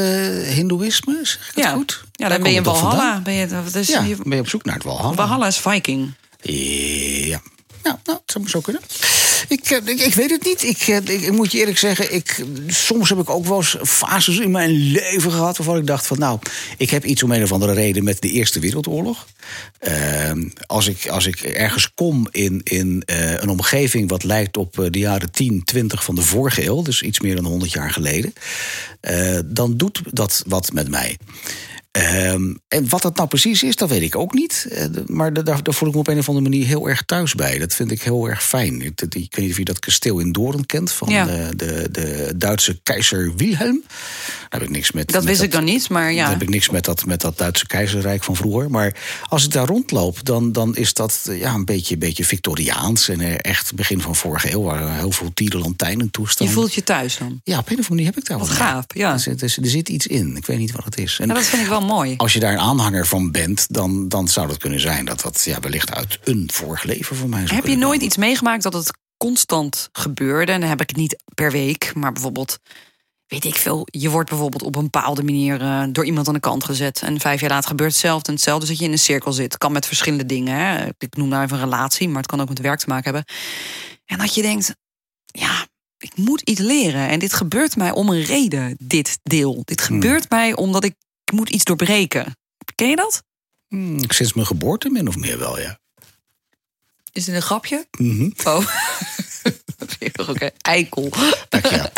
Hindoeïsme, 0.54 1.20
zeg 1.24 1.36
ik 1.50 1.56
het 1.56 1.63
Ja. 1.63 1.72
goed? 1.72 2.04
Ja, 2.12 2.30
dan 2.30 2.42
ben 2.42 2.51
je 2.51 2.58
in 2.58 2.63
het 2.66 2.77
Valhalla. 2.77 3.20
Ben 3.20 3.34
je, 3.34 3.48
dat 3.48 3.75
is, 3.75 3.88
Ja, 3.88 4.01
ben 4.24 4.36
je 4.36 4.39
op 4.39 4.50
zoek 4.50 4.66
naar 4.66 4.75
het 4.75 4.84
Walhalla. 4.84 5.13
Valhalla 5.16 5.48
is 5.48 5.58
Viking. 5.58 6.13
Ja. 6.42 7.42
Nou, 7.84 7.98
nou, 8.04 8.04
dat 8.04 8.22
zou 8.25 8.39
maar 8.44 8.50
zo 8.50 8.60
kunnen. 8.62 8.82
Ik, 9.48 9.70
eh, 9.70 9.77
ik, 9.86 10.00
ik 10.00 10.13
weet 10.13 10.29
het 10.29 10.44
niet. 10.46 10.63
Ik, 10.63 10.77
eh, 10.77 10.96
ik, 10.96 11.22
ik 11.22 11.32
moet 11.32 11.51
je 11.51 11.58
eerlijk 11.58 11.77
zeggen, 11.77 12.13
ik, 12.13 12.46
soms 12.67 13.10
heb 13.10 13.20
ik 13.20 13.29
ook 13.29 13.46
wel 13.46 13.58
eens 13.58 13.77
fases 13.84 14.39
in 14.39 14.51
mijn 14.51 14.72
leven 14.72 15.32
gehad... 15.32 15.58
waarvan 15.58 15.77
ik 15.77 15.88
dacht 15.88 16.08
van, 16.08 16.20
nou, 16.20 16.39
ik 16.77 16.89
heb 16.89 17.06
iets 17.06 17.24
om 17.24 17.32
een 17.32 17.44
of 17.44 17.51
andere 17.51 17.74
reden 17.74 18.03
met 18.03 18.22
de 18.22 18.32
Eerste 18.32 18.60
Wereldoorlog. 18.60 19.27
Ehm, 19.79 20.50
als, 20.65 20.88
ik, 20.88 21.08
als 21.08 21.25
ik 21.25 21.39
ergens 21.39 21.94
kom 21.94 22.27
in, 22.32 22.62
in 22.63 23.03
eh, 23.06 23.32
een 23.32 23.50
omgeving 23.50 24.10
wat 24.10 24.24
lijkt 24.24 24.58
op 24.58 24.88
de 24.91 25.00
jaren 25.00 25.32
10, 25.32 25.63
20 25.63 26.03
van 26.03 26.15
de 26.15 26.22
vorige 26.22 26.65
eeuw... 26.65 26.82
dus 26.82 27.01
iets 27.01 27.20
meer 27.20 27.36
dan 27.36 27.46
100 27.46 27.72
jaar 27.72 27.91
geleden... 27.91 28.34
dan 29.46 29.77
doet 29.77 30.01
dat 30.12 30.44
wat 30.48 30.74
met 30.74 30.89
mij. 30.89 31.17
Ehm, 31.98 32.54
en 32.68 32.89
wat 32.89 33.01
dat 33.01 33.16
nou 33.16 33.27
precies 33.27 33.63
is, 33.63 33.75
dat 33.75 33.89
weet 33.89 34.01
ik 34.01 34.16
ook 34.16 34.34
niet. 34.34 34.68
Eh, 34.72 34.86
maar 35.06 35.34
da- 35.34 35.42
daar, 35.42 35.63
daar 35.63 35.74
voel 35.74 35.88
ik 35.88 35.94
me 35.94 36.00
op 36.00 36.08
een 36.08 36.18
of 36.18 36.27
andere 36.27 36.50
manier 36.50 36.66
heel 36.68 36.89
erg 36.89 37.04
thuis 37.06 37.36
bij. 37.36 37.58
Dat 37.58 37.74
vind 37.74 37.92
ik 37.92 38.01
heel 38.01 38.27
erg 38.30 38.44
fijn. 38.44 38.82
Ik, 38.82 39.01
ik 39.01 39.10
weet 39.10 39.38
niet 39.38 39.51
of 39.51 39.58
je 39.58 39.63
dat 39.66 39.80
kasteel 39.80 40.20
in 40.20 40.32
Doorn 40.32 40.66
kent 40.66 40.92
van 40.92 41.10
Ja. 41.10 41.25
de, 41.25 41.50
de, 41.56 41.88
de 41.92 42.34
Duitse 42.38 42.80
keizer 42.84 43.36
Wilhelm. 43.36 43.84
Heb 44.50 44.62
ik 44.62 44.70
niks 44.70 44.92
met. 44.92 45.08
Dat 45.08 45.16
met 45.16 45.30
wist 45.30 45.42
ik 45.42 45.51
dan 45.51 45.63
niet, 45.63 45.89
maar 45.89 46.12
ja. 46.13 46.30
heb 46.30 46.42
ik 46.42 46.50
niks 46.50 46.70
met 46.70 46.86
dat, 46.86 47.06
met 47.06 47.22
dat 47.22 47.38
Duitse 47.38 47.68
keizerrijk 47.68 48.24
van 48.24 48.36
vroeger. 48.36 48.70
Maar 48.70 48.96
als 49.24 49.46
ik 49.46 49.51
daar 49.51 49.66
rondloop, 49.68 50.25
dan, 50.25 50.51
dan 50.51 50.75
is 50.75 50.94
dat 50.94 51.25
eh, 51.30 51.39
ja, 51.39 51.54
een 51.54 51.66
beetje, 51.66 51.98
beetje 51.98 52.25
Victoriaans. 52.25 53.10
En 53.10 53.22
eh, 53.22 53.36
echt 53.42 53.75
begin 53.75 54.01
van 54.01 54.16
vorige 54.16 54.51
eeuw 54.51 54.62
waren 54.62 54.94
heel 54.96 55.12
veel 55.12 55.32
tierenlantijnen 55.34 56.06
Je 56.06 56.12
toestanden. 56.12 56.56
voelt 56.56 56.74
je 56.74 56.84
thuis 56.84 57.18
dan. 57.18 57.42
Ja, 57.44 57.58
op 57.58 57.66
een 57.70 57.72
of 57.80 57.89
andere 57.89 57.89
manier 57.89 58.06
heb 58.06 58.18
ik 58.18 58.25
daar 58.25 58.38
Wat 58.38 58.48
wat 58.48 58.58
gaaf, 58.58 58.86
ja. 58.94 59.13
Er 59.13 59.20
zit, 59.20 59.42
er 59.42 59.50
zit- 59.50 59.63
er 59.63 59.70
zit 59.70 59.89
iets 59.89 60.08
in. 60.08 60.36
Ik 60.36 60.46
weet 60.46 60.58
niet 60.58 60.72
wat 60.72 60.86
het 60.86 60.98
is. 60.98 61.20
En 61.20 61.27
dat 61.27 61.44
vind 61.46 61.62
ik 61.62 61.68
wel 61.68 61.82
mooi. 61.82 62.13
als 62.18 62.34
je 62.34 62.39
daar 62.39 62.54
een 62.54 62.60
aanhanger 62.60 63.08
van 63.08 63.32
bent, 63.32 63.66
dan, 63.70 64.08
dan 64.10 64.27
zou 64.27 64.48
dat 64.48 64.58
kunnen 64.58 64.80
zijn 64.80 65.06
dat 65.06 65.22
dat 65.22 65.44
ja, 65.46 65.60
wellicht 65.60 65.94
uit 65.94 66.20
een 66.24 66.50
vorig 66.54 66.84
leven 66.84 67.16
voor 67.16 67.30
mij 67.30 67.42
zou 67.48 67.56
Heb 67.56 67.66
je 67.68 67.75
nooit 67.75 67.89
komen. 67.92 68.06
iets 68.06 68.18
meegemaakt 68.18 68.63
dat 68.63 68.74
het 68.74 68.92
constant 69.18 69.89
gebeurde? 69.92 70.51
En 70.51 70.60
dan 70.60 70.70
heb 70.70 70.82
ik 70.82 70.88
het 70.89 70.98
niet 70.98 71.24
per 71.36 71.51
week, 71.51 71.92
maar 71.96 72.12
bijvoorbeeld, 72.12 72.58
weet 73.27 73.46
ik 73.46 73.55
veel, 73.55 73.88
je 73.91 74.10
wordt 74.10 74.29
bijvoorbeeld 74.29 74.63
op 74.63 74.75
een 74.75 74.84
bepaalde 74.84 75.24
manier 75.24 75.62
eh, 75.62 75.84
door 75.89 76.05
iemand 76.05 76.27
aan 76.27 76.34
de 76.34 76.39
kant 76.39 76.63
gezet. 76.63 77.01
En 77.01 77.19
vijf 77.19 77.39
jaar 77.41 77.50
later 77.50 77.69
gebeurt 77.69 77.91
hetzelfde 77.91 78.27
en 78.27 78.34
hetzelfde. 78.34 78.62
Dus 78.65 78.69
dat 78.69 78.79
je 78.79 78.86
in 78.86 78.91
een 78.91 79.00
cirkel 79.03 79.34
zit. 79.34 79.57
Kan 79.57 79.72
met 79.72 79.86
verschillende 79.86 80.25
dingen. 80.25 80.57
Hè. 80.57 80.88
Ik 80.98 81.15
noem 81.15 81.27
nou 81.27 81.43
even 81.43 81.57
een 81.57 81.63
relatie, 81.63 82.07
maar 82.07 82.17
het 82.22 82.25
kan 82.31 82.41
ook 82.41 82.50
met 82.50 82.60
werk 82.60 82.79
te 82.79 82.88
maken 82.88 83.03
hebben. 83.03 83.36
En 84.05 84.17
dat 84.17 84.36
je 84.36 84.41
denkt, 84.41 84.75
ja, 85.25 85.67
ik 85.98 86.17
moet 86.17 86.41
iets 86.41 86.60
leren. 86.60 87.07
En 87.10 87.19
dit 87.19 87.34
gebeurt 87.34 87.75
mij 87.75 87.91
om 87.91 88.10
een 88.10 88.24
reden, 88.24 88.75
dit 88.79 89.19
deel. 89.24 89.62
Dit 89.65 89.86
Hmm. 89.86 90.01
gebeurt 90.01 90.29
mij 90.29 90.55
omdat 90.55 90.84
ik, 90.84 90.96
ik 91.24 91.34
moet 91.34 91.50
iets 91.50 91.63
doorbreken. 91.63 92.38
Ken 92.75 92.89
je 92.89 92.96
dat? 92.96 93.24
Hmm, 93.67 94.00
sinds 94.07 94.34
mijn 94.34 94.48
geboorte 94.48 94.89
min 94.89 95.07
of 95.07 95.15
meer 95.15 95.39
wel, 95.39 95.60
ja. 95.60 95.79
Is 97.12 97.25
dit 97.25 97.36
een 97.36 97.41
grapje? 97.41 97.88
Mhm. 97.98 98.29
Oh. 98.43 98.67
Oké, 100.29 100.50
eikel. 100.62 101.10
Dank 101.50 101.65
je. 101.65 101.91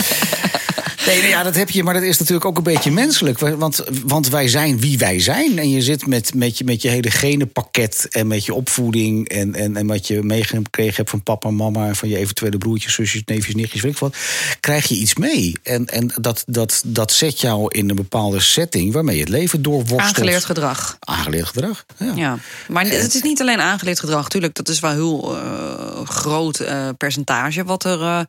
Nee, 1.10 1.28
ja, 1.28 1.44
dat 1.44 1.56
heb 1.56 1.70
je, 1.70 1.84
maar 1.84 1.94
dat 1.94 2.04
is 2.04 2.18
natuurlijk 2.18 2.46
ook 2.46 2.58
een 2.58 2.64
beetje 2.64 2.92
menselijk. 2.92 3.40
Want, 3.40 3.84
want 4.06 4.30
wij 4.30 4.48
zijn 4.48 4.80
wie 4.80 4.98
wij 4.98 5.20
zijn. 5.20 5.60
En 5.60 5.70
je 5.70 5.82
zit 5.82 6.08
met, 6.08 6.34
met, 6.34 6.58
je, 6.58 6.64
met 6.64 6.82
je 6.82 6.90
hele 6.90 7.12
genenpakket 7.12 8.08
en 8.10 8.28
met 8.28 8.46
je 8.46 8.54
opvoeding... 8.54 9.30
en, 9.30 9.56
en, 9.56 9.78
en 9.78 9.88
wat 9.88 10.08
je 10.08 10.24
meegekregen 10.24 10.96
hebt 10.96 11.10
van 11.10 11.24
papa 11.24 11.48
en 11.48 11.56
mama... 11.56 11.88
en 11.88 11.96
van 11.96 12.10
je 12.10 12.18
eventuele 12.18 12.58
broertjes, 12.58 12.94
zusjes, 12.94 13.22
neefjes, 13.26 13.56
nichtjes, 13.56 13.82
weet 13.82 13.92
ik 13.92 13.98
wat... 13.98 14.16
krijg 14.60 14.88
je 14.88 14.96
iets 14.96 15.16
mee. 15.16 15.56
En, 15.64 15.86
en 15.86 16.12
dat, 16.22 16.44
dat, 16.46 16.84
dat 16.86 17.12
zet 17.12 17.42
jou 17.42 17.76
in 17.76 17.90
een 17.90 17.96
bepaalde 17.96 18.40
setting... 18.40 18.94
waarmee 18.94 19.16
je 19.16 19.22
het 19.22 19.30
leven 19.30 19.62
doorworstelt. 19.62 20.02
Aangeleerd 20.02 20.46
gedrag. 20.46 20.98
Aangeleerd 21.00 21.48
gedrag, 21.48 21.86
ja. 21.98 22.14
Ja, 22.16 22.38
maar 22.68 22.86
het 22.86 23.16
is 23.16 23.22
niet 23.22 23.42
alleen 23.42 23.62
aangeleerd 23.62 24.00
gedrag. 24.00 24.30
Tuurlijk, 24.30 24.56
dat 24.56 24.68
is 24.68 24.80
wel 24.80 24.92
een 24.92 24.96
heel 24.96 25.38
eh, 25.38 26.08
groot 26.08 26.60
eh, 26.60 26.90
percentage 26.98 27.64
wat 27.64 27.84
er 27.84 28.02
eh, 28.02 28.22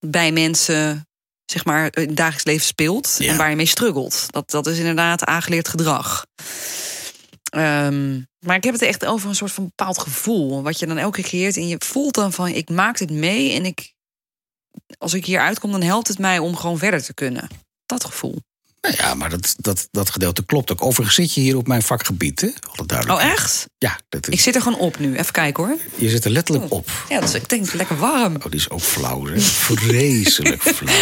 bij 0.00 0.32
mensen 0.32 1.06
zeg 1.46 1.64
maar, 1.64 1.96
in 1.96 2.06
het 2.06 2.16
dagelijks 2.16 2.44
leven 2.44 2.66
speelt 2.66 3.14
Ja. 3.18 3.30
en 3.30 3.36
waar 3.36 3.50
je 3.50 3.56
mee 3.56 3.66
struggelt. 3.66 4.26
Dat, 4.30 4.50
dat 4.50 4.66
is 4.66 4.78
inderdaad 4.78 5.24
aangeleerd 5.24 5.68
gedrag. 5.68 6.26
Ehm, 7.50 8.20
maar 8.38 8.56
ik 8.56 8.64
heb 8.64 8.72
het 8.72 8.82
echt 8.82 9.06
over 9.06 9.28
een 9.28 9.34
soort 9.34 9.52
van 9.52 9.64
bepaald 9.64 9.98
gevoel. 9.98 10.62
Wat 10.62 10.78
je 10.78 10.86
dan 10.86 10.98
elke 10.98 11.20
keer 11.20 11.30
creëert. 11.30 11.56
En 11.56 11.68
je 11.68 11.76
voelt 11.78 12.14
dan 12.14 12.32
van, 12.32 12.48
ik 12.48 12.68
maak 12.68 12.98
dit 12.98 13.10
mee. 13.10 13.52
En 13.52 13.64
ik, 13.64 13.94
als 14.98 15.14
ik 15.14 15.26
hier 15.26 15.40
uitkom, 15.40 15.70
dan 15.72 15.82
helpt 15.82 16.08
het 16.08 16.18
mij 16.18 16.38
om 16.38 16.56
gewoon 16.56 16.78
verder 16.78 17.02
te 17.02 17.14
kunnen. 17.14 17.48
Dat 17.86 18.04
gevoel. 18.04 18.38
Nou 18.84 18.96
ja, 18.98 19.14
maar 19.14 19.30
dat, 19.30 19.54
dat, 19.58 19.88
dat 19.90 20.10
gedeelte 20.10 20.44
klopt 20.44 20.72
ook. 20.72 20.84
Overigens 20.84 21.16
zit 21.16 21.34
je 21.34 21.40
hier 21.40 21.56
op 21.56 21.66
mijn 21.66 21.82
vakgebied, 21.82 22.40
hè? 22.40 22.48
Alle 22.76 22.86
duidelijk. 22.86 23.20
Oh, 23.20 23.26
echt? 23.32 23.66
Ja, 23.78 23.98
dat 24.08 24.28
is, 24.28 24.34
Ik 24.34 24.40
zit 24.40 24.54
er 24.54 24.62
gewoon 24.62 24.78
op 24.78 24.98
nu. 24.98 25.16
Even 25.16 25.32
kijken 25.32 25.64
hoor. 25.64 25.76
je 25.94 26.08
zit 26.08 26.24
er 26.24 26.30
letterlijk 26.30 26.72
op. 26.72 26.90
Ja, 27.08 27.20
dus 27.20 27.34
ik 27.34 27.48
denk 27.48 27.72
lekker 27.72 27.96
warm. 27.98 28.34
Oh, 28.36 28.44
die 28.50 28.60
is 28.60 28.70
ook 28.70 28.80
flauw, 28.80 29.26
hè? 29.26 29.40
Vreselijk 29.40 30.62
flauw. 30.76 30.94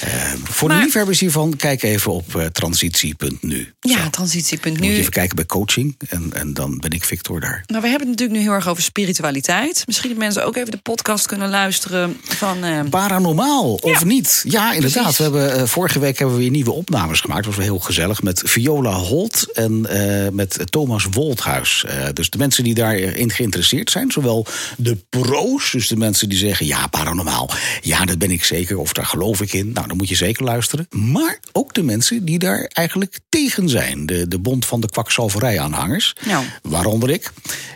Eh, 0.00 0.32
Voor 0.44 0.68
de 0.68 0.74
liefhebbers 0.74 1.20
hiervan, 1.20 1.56
kijk 1.56 1.82
even 1.82 2.12
op 2.12 2.34
eh, 2.36 2.46
transitie.nu. 2.46 3.72
Ja, 3.80 4.10
transitie.nu. 4.10 4.70
moet 4.72 4.84
je 4.86 4.92
even 4.92 5.12
kijken 5.12 5.36
bij 5.36 5.46
coaching 5.46 5.94
en, 6.08 6.30
en 6.34 6.54
dan 6.54 6.78
ben 6.78 6.90
ik 6.90 7.04
Victor 7.04 7.40
daar. 7.40 7.62
Nou, 7.66 7.82
we 7.82 7.88
hebben 7.88 8.08
het 8.08 8.18
natuurlijk 8.18 8.38
nu 8.38 8.44
heel 8.44 8.52
erg 8.56 8.68
over 8.68 8.82
spiritualiteit. 8.82 9.82
Misschien 9.86 10.08
dat 10.10 10.18
mensen 10.18 10.44
ook 10.46 10.56
even 10.56 10.70
de 10.70 10.76
podcast 10.76 11.26
kunnen 11.26 11.48
luisteren 11.50 12.16
van... 12.22 12.64
eh, 12.64 12.80
Paranormaal, 12.90 13.74
of 13.74 13.98
Ja. 14.00 14.04
niet? 14.06 14.42
Ja, 14.48 14.72
inderdaad. 14.72 15.02
Precies. 15.02 15.16
We 15.16 15.22
hebben, 15.22 15.54
eh, 15.60 15.64
vorige 15.66 15.98
week 15.98 16.18
hebben 16.18 16.36
we 16.36 16.49
weer 16.50 16.64
nieuwe 16.64 16.78
opnames 16.78 17.20
gemaakt. 17.20 17.44
Dat 17.44 17.54
was 17.54 17.64
wel 17.64 17.74
heel 17.74 17.84
gezellig. 17.84 18.22
Met 18.22 18.42
Viola 18.44 18.92
Holt 18.92 19.52
en 19.52 19.86
eh, 19.86 20.30
met 20.32 20.70
Thomas 20.70 21.06
Wolthuis. 21.10 21.84
Eh, 21.84 22.06
dus 22.12 22.30
de 22.30 22.38
mensen 22.38 22.64
die 22.64 22.74
daarin 22.74 23.30
geïnteresseerd 23.30 23.90
zijn. 23.90 24.10
Zowel 24.10 24.46
de 24.76 24.96
pro's, 25.08 25.70
dus 25.70 25.88
de 25.88 25.96
mensen 25.96 26.28
die 26.28 26.38
zeggen... 26.38 26.66
ja, 26.66 26.86
paranormaal, 26.86 27.50
ja, 27.80 28.04
dat 28.04 28.18
ben 28.18 28.30
ik 28.30 28.44
zeker. 28.44 28.78
Of 28.78 28.92
daar 28.92 29.06
geloof 29.06 29.40
ik 29.40 29.52
in. 29.52 29.72
Nou, 29.72 29.86
dan 29.86 29.96
moet 29.96 30.08
je 30.08 30.14
zeker 30.14 30.44
luisteren. 30.44 30.86
Maar 30.90 31.38
ook 31.52 31.74
de 31.74 31.82
mensen 31.82 32.24
die 32.24 32.38
daar 32.38 32.70
eigenlijk 32.72 33.18
tegen 33.28 33.68
zijn. 33.68 34.06
De, 34.06 34.28
de 34.28 34.38
bond 34.38 34.66
van 34.66 34.80
de 34.80 34.90
kwakzalverij-aanhangers. 34.90 36.14
Nou. 36.26 36.44
Waaronder 36.62 37.10
ik. 37.10 37.32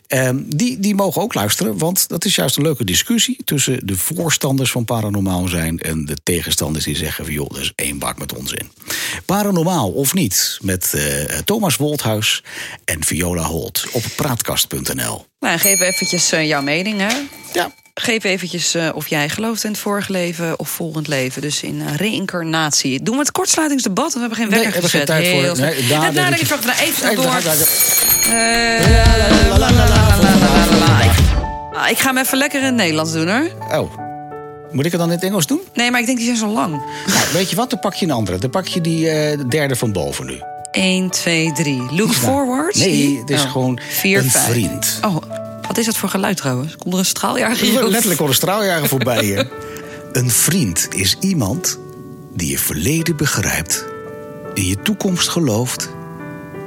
Ehm, 0.07 0.43
die, 0.47 0.78
die 0.81 0.95
mogen 0.95 1.23
ook 1.23 1.35
luisteren, 1.35 1.78
want 1.78 2.09
dat 2.09 2.25
is 2.25 2.35
juist 2.35 2.57
een 2.57 2.62
leuke 2.62 2.85
discussie 2.85 3.37
tussen 3.45 3.87
de 3.87 3.97
voorstanders 3.97 4.71
van 4.71 4.85
paranormaal 4.85 5.49
zijn 5.49 5.81
en 5.81 6.04
de 6.04 6.16
tegenstanders 6.23 6.85
die 6.85 6.97
zeggen: 6.97 7.25
van 7.25 7.35
joh, 7.35 7.50
dat 7.50 7.61
is 7.61 7.73
één 7.75 7.99
bak 7.99 8.19
met 8.19 8.35
onzin. 8.35 8.63
Paranormaal 9.26 9.90
of 9.90 10.14
niet, 10.14 10.59
met 10.62 10.92
eh, 10.94 11.38
Thomas 11.44 11.76
Wolthuis 11.76 12.42
en 12.85 13.04
Viola 13.04 13.42
Holt 13.42 13.85
op 13.92 14.02
praatkast.nl. 14.16 15.26
nou, 15.40 15.59
geef 15.59 15.80
eventjes 15.80 16.33
eh, 16.33 16.47
jouw 16.47 16.62
mening, 16.62 17.00
hè. 17.00 17.16
Ja, 17.52 17.73
Geef 18.00 18.25
eventjes 18.25 18.75
eh, 18.75 18.88
of 18.94 19.09
jij 19.09 19.28
gelooft 19.28 19.64
in 19.64 19.71
het 19.71 19.80
vorige 19.80 20.12
leven 20.12 20.59
of 20.59 20.68
volgend 20.68 21.09
leven. 21.09 21.42
Dus 21.42 21.62
in 21.62 21.83
eh, 21.87 21.94
reïncarnatie. 21.97 23.02
Doen 23.02 23.14
we 23.14 23.21
het 23.21 23.33
kortsluitingsdebat? 23.33 24.12
We 24.14 24.21
hebben 24.21 24.38
geen 24.38 24.49
Nee, 24.49 24.59
wekker 24.61 24.73
hebben 24.73 24.90
geen 24.90 25.00
gezet. 25.00 25.16
tijd 25.23 25.56
voor. 25.56 25.64
Nee, 25.64 25.87
daar 25.87 26.04
Het. 26.04 26.14
Nou, 26.14 26.33
even 26.35 26.59
Even, 26.80 27.16
door. 27.16 27.35
Eh, 28.33 28.85
Ah, 31.76 31.90
Ik 31.90 31.99
ga 31.99 32.06
hem 32.09 32.18
even 32.18 32.38
lekker 32.38 32.59
in 32.61 32.64
het 32.66 32.75
Nederlands 32.75 33.12
doen, 33.12 33.28
hoor. 33.28 33.50
Oh, 33.80 34.03
moet 34.75 34.85
ik 34.85 34.90
het 34.90 35.00
dan 35.00 35.09
in 35.11 35.14
het 35.16 35.25
Engels 35.25 35.47
doen? 35.47 35.61
Nee, 35.75 35.90
maar 35.90 36.00
ik 36.00 36.07
denk 36.07 36.19
die 36.19 36.26
zijn 36.26 36.38
zo 36.38 36.49
lang. 36.49 36.71
Nou, 37.07 37.26
weet 37.33 37.50
je 37.50 37.57
wat? 37.57 37.71
Dan 37.71 37.78
pak 37.81 37.95
je 37.95 38.04
een 38.04 38.11
andere. 38.12 38.38
Dan 38.38 38.50
pak 38.50 38.66
je 38.66 38.81
die 38.81 39.09
eh, 39.09 39.38
derde 39.49 39.76
van 39.76 39.93
boven 39.93 40.26
nu. 40.26 40.40
1, 40.73 41.11
2, 41.11 41.52
3. 41.52 41.83
Look 41.90 42.12
forward. 42.12 42.75
Nee, 42.76 43.19
het 43.19 43.31
is 43.31 43.43
Oh. 43.45 43.50
gewoon 43.50 43.81
Vier, 43.90 44.19
een 44.19 44.31
vijf. 44.31 44.45
vriend. 44.45 44.99
Oh, 45.04 45.16
wat 45.66 45.78
is 45.78 45.87
dat 45.87 45.97
voor 45.97 46.09
geluid 46.09 46.37
trouwens? 46.37 46.76
Komt 46.76 46.93
er 46.95 46.99
een 47.00 47.07
straaljager 47.07 47.66
hier? 47.66 47.83
Letterlijk 47.88 48.21
al 48.21 48.28
een 48.28 48.35
straaljager 48.35 48.88
voorbij. 48.88 49.25
hè. 49.26 49.43
Een 50.21 50.31
vriend 50.31 50.88
is 50.90 51.16
iemand 51.21 51.78
die 52.35 52.50
je 52.50 52.59
verleden 52.59 53.16
begrijpt, 53.16 53.85
in 54.54 54.66
je 54.66 54.83
toekomst 54.83 55.28
gelooft 55.28 55.88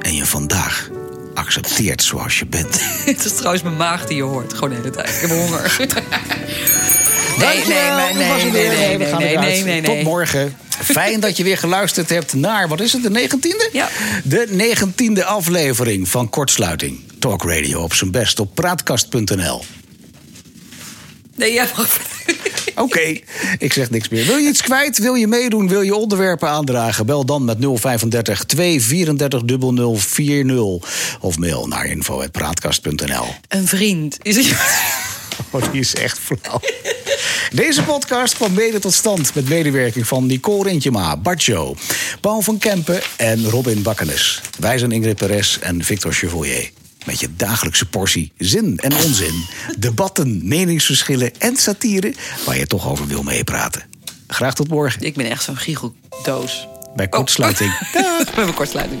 en 0.00 0.14
je 0.14 0.26
vandaag 0.26 0.88
accepteert 1.34 2.02
zoals 2.02 2.38
je 2.38 2.46
bent. 2.46 2.80
Het 3.04 3.24
is 3.24 3.34
trouwens 3.34 3.62
mijn 3.62 3.76
maag 3.76 4.06
die 4.06 4.16
je 4.16 4.22
hoort. 4.22 4.54
Gewoon 4.54 4.68
de 4.70 4.74
hele 4.76 4.90
tijd. 4.90 5.08
Ik 5.08 5.20
heb 5.20 5.30
honger. 5.30 5.76
Nee, 7.38 7.64
nee, 7.66 8.12
nee, 8.14 8.50
nee, 8.50 8.68
nee, 8.68 8.98
we 8.98 9.04
gaan 9.04 9.18
nee, 9.18 9.30
eruit. 9.30 9.46
nee, 9.46 9.62
nee, 9.62 9.80
nee. 9.80 9.96
Tot 9.96 10.02
morgen. 10.02 10.56
Fijn 10.82 11.20
dat 11.20 11.36
je 11.36 11.42
weer 11.42 11.58
geluisterd 11.58 12.08
hebt 12.08 12.34
naar, 12.34 12.68
wat 12.68 12.80
is 12.80 12.92
het, 12.92 13.02
de 13.02 13.28
19e? 13.28 13.72
Ja. 13.72 13.88
De 14.24 14.74
19e 14.76 15.24
aflevering 15.24 16.08
van 16.08 16.28
Kortsluiting. 16.30 17.00
Talk 17.18 17.44
Radio 17.44 17.80
op 17.80 17.94
zijn 17.94 18.10
best 18.10 18.40
op 18.40 18.54
praatkast.nl. 18.54 19.64
Nee, 21.36 21.52
jij 21.52 21.66
mag... 21.76 22.00
Oké, 22.74 23.20
ik 23.58 23.72
zeg 23.72 23.90
niks 23.90 24.08
meer. 24.08 24.24
Wil 24.24 24.36
je 24.36 24.48
iets 24.48 24.62
kwijt? 24.62 24.98
Wil 24.98 25.14
je 25.14 25.26
meedoen? 25.26 25.68
Wil 25.68 25.82
je 25.82 25.94
onderwerpen 25.94 26.48
aandragen? 26.48 27.06
Bel 27.06 27.24
dan 27.24 27.44
met 27.44 27.56
035 27.60 28.44
234 28.44 29.42
0040 30.00 31.18
of 31.20 31.38
mail 31.38 31.66
naar 31.66 31.86
info.praatkast.nl. 31.86 33.26
Een 33.48 33.66
vriend. 33.66 34.18
Is 34.22 34.36
het... 34.36 34.56
Oh, 35.50 35.72
die 35.72 35.80
is 35.80 35.94
echt 35.94 36.18
flauw. 36.18 36.60
Deze 37.52 37.82
podcast 37.82 38.34
kwam 38.34 38.52
mede 38.52 38.78
tot 38.78 38.92
stand 38.92 39.34
met 39.34 39.48
medewerking 39.48 40.06
van 40.06 40.26
Nicole 40.26 40.68
Rintjema, 40.68 41.16
Bart 41.16 41.44
Jo, 41.44 41.76
Paul 42.20 42.40
van 42.40 42.58
Kempen 42.58 43.00
en 43.16 43.44
Robin 43.50 43.82
Bakkenes. 43.82 44.40
Wij 44.58 44.78
zijn 44.78 44.92
Ingrid 44.92 45.16
Perez 45.16 45.58
en 45.60 45.84
Victor 45.84 46.12
Chevalier. 46.12 46.70
Met 47.06 47.20
je 47.20 47.28
dagelijkse 47.36 47.86
portie 47.86 48.32
zin 48.38 48.78
en 48.78 48.96
onzin, 48.96 49.44
debatten, 49.78 50.40
meningsverschillen 50.48 51.32
en 51.38 51.56
satire 51.56 52.14
waar 52.46 52.56
je 52.58 52.66
toch 52.66 52.88
over 52.88 53.06
wil 53.06 53.22
meepraten. 53.22 53.82
Graag 54.26 54.54
tot 54.54 54.68
morgen 54.68 55.02
Ik 55.02 55.14
ben 55.14 55.30
echt 55.30 55.42
zo'n 55.42 55.56
giecheldoos. 55.56 56.66
bij 56.96 57.08
Kortsluiting. 57.08 57.78
We 57.92 58.24
hebben 58.34 58.54
kortsluiting. 58.54 59.00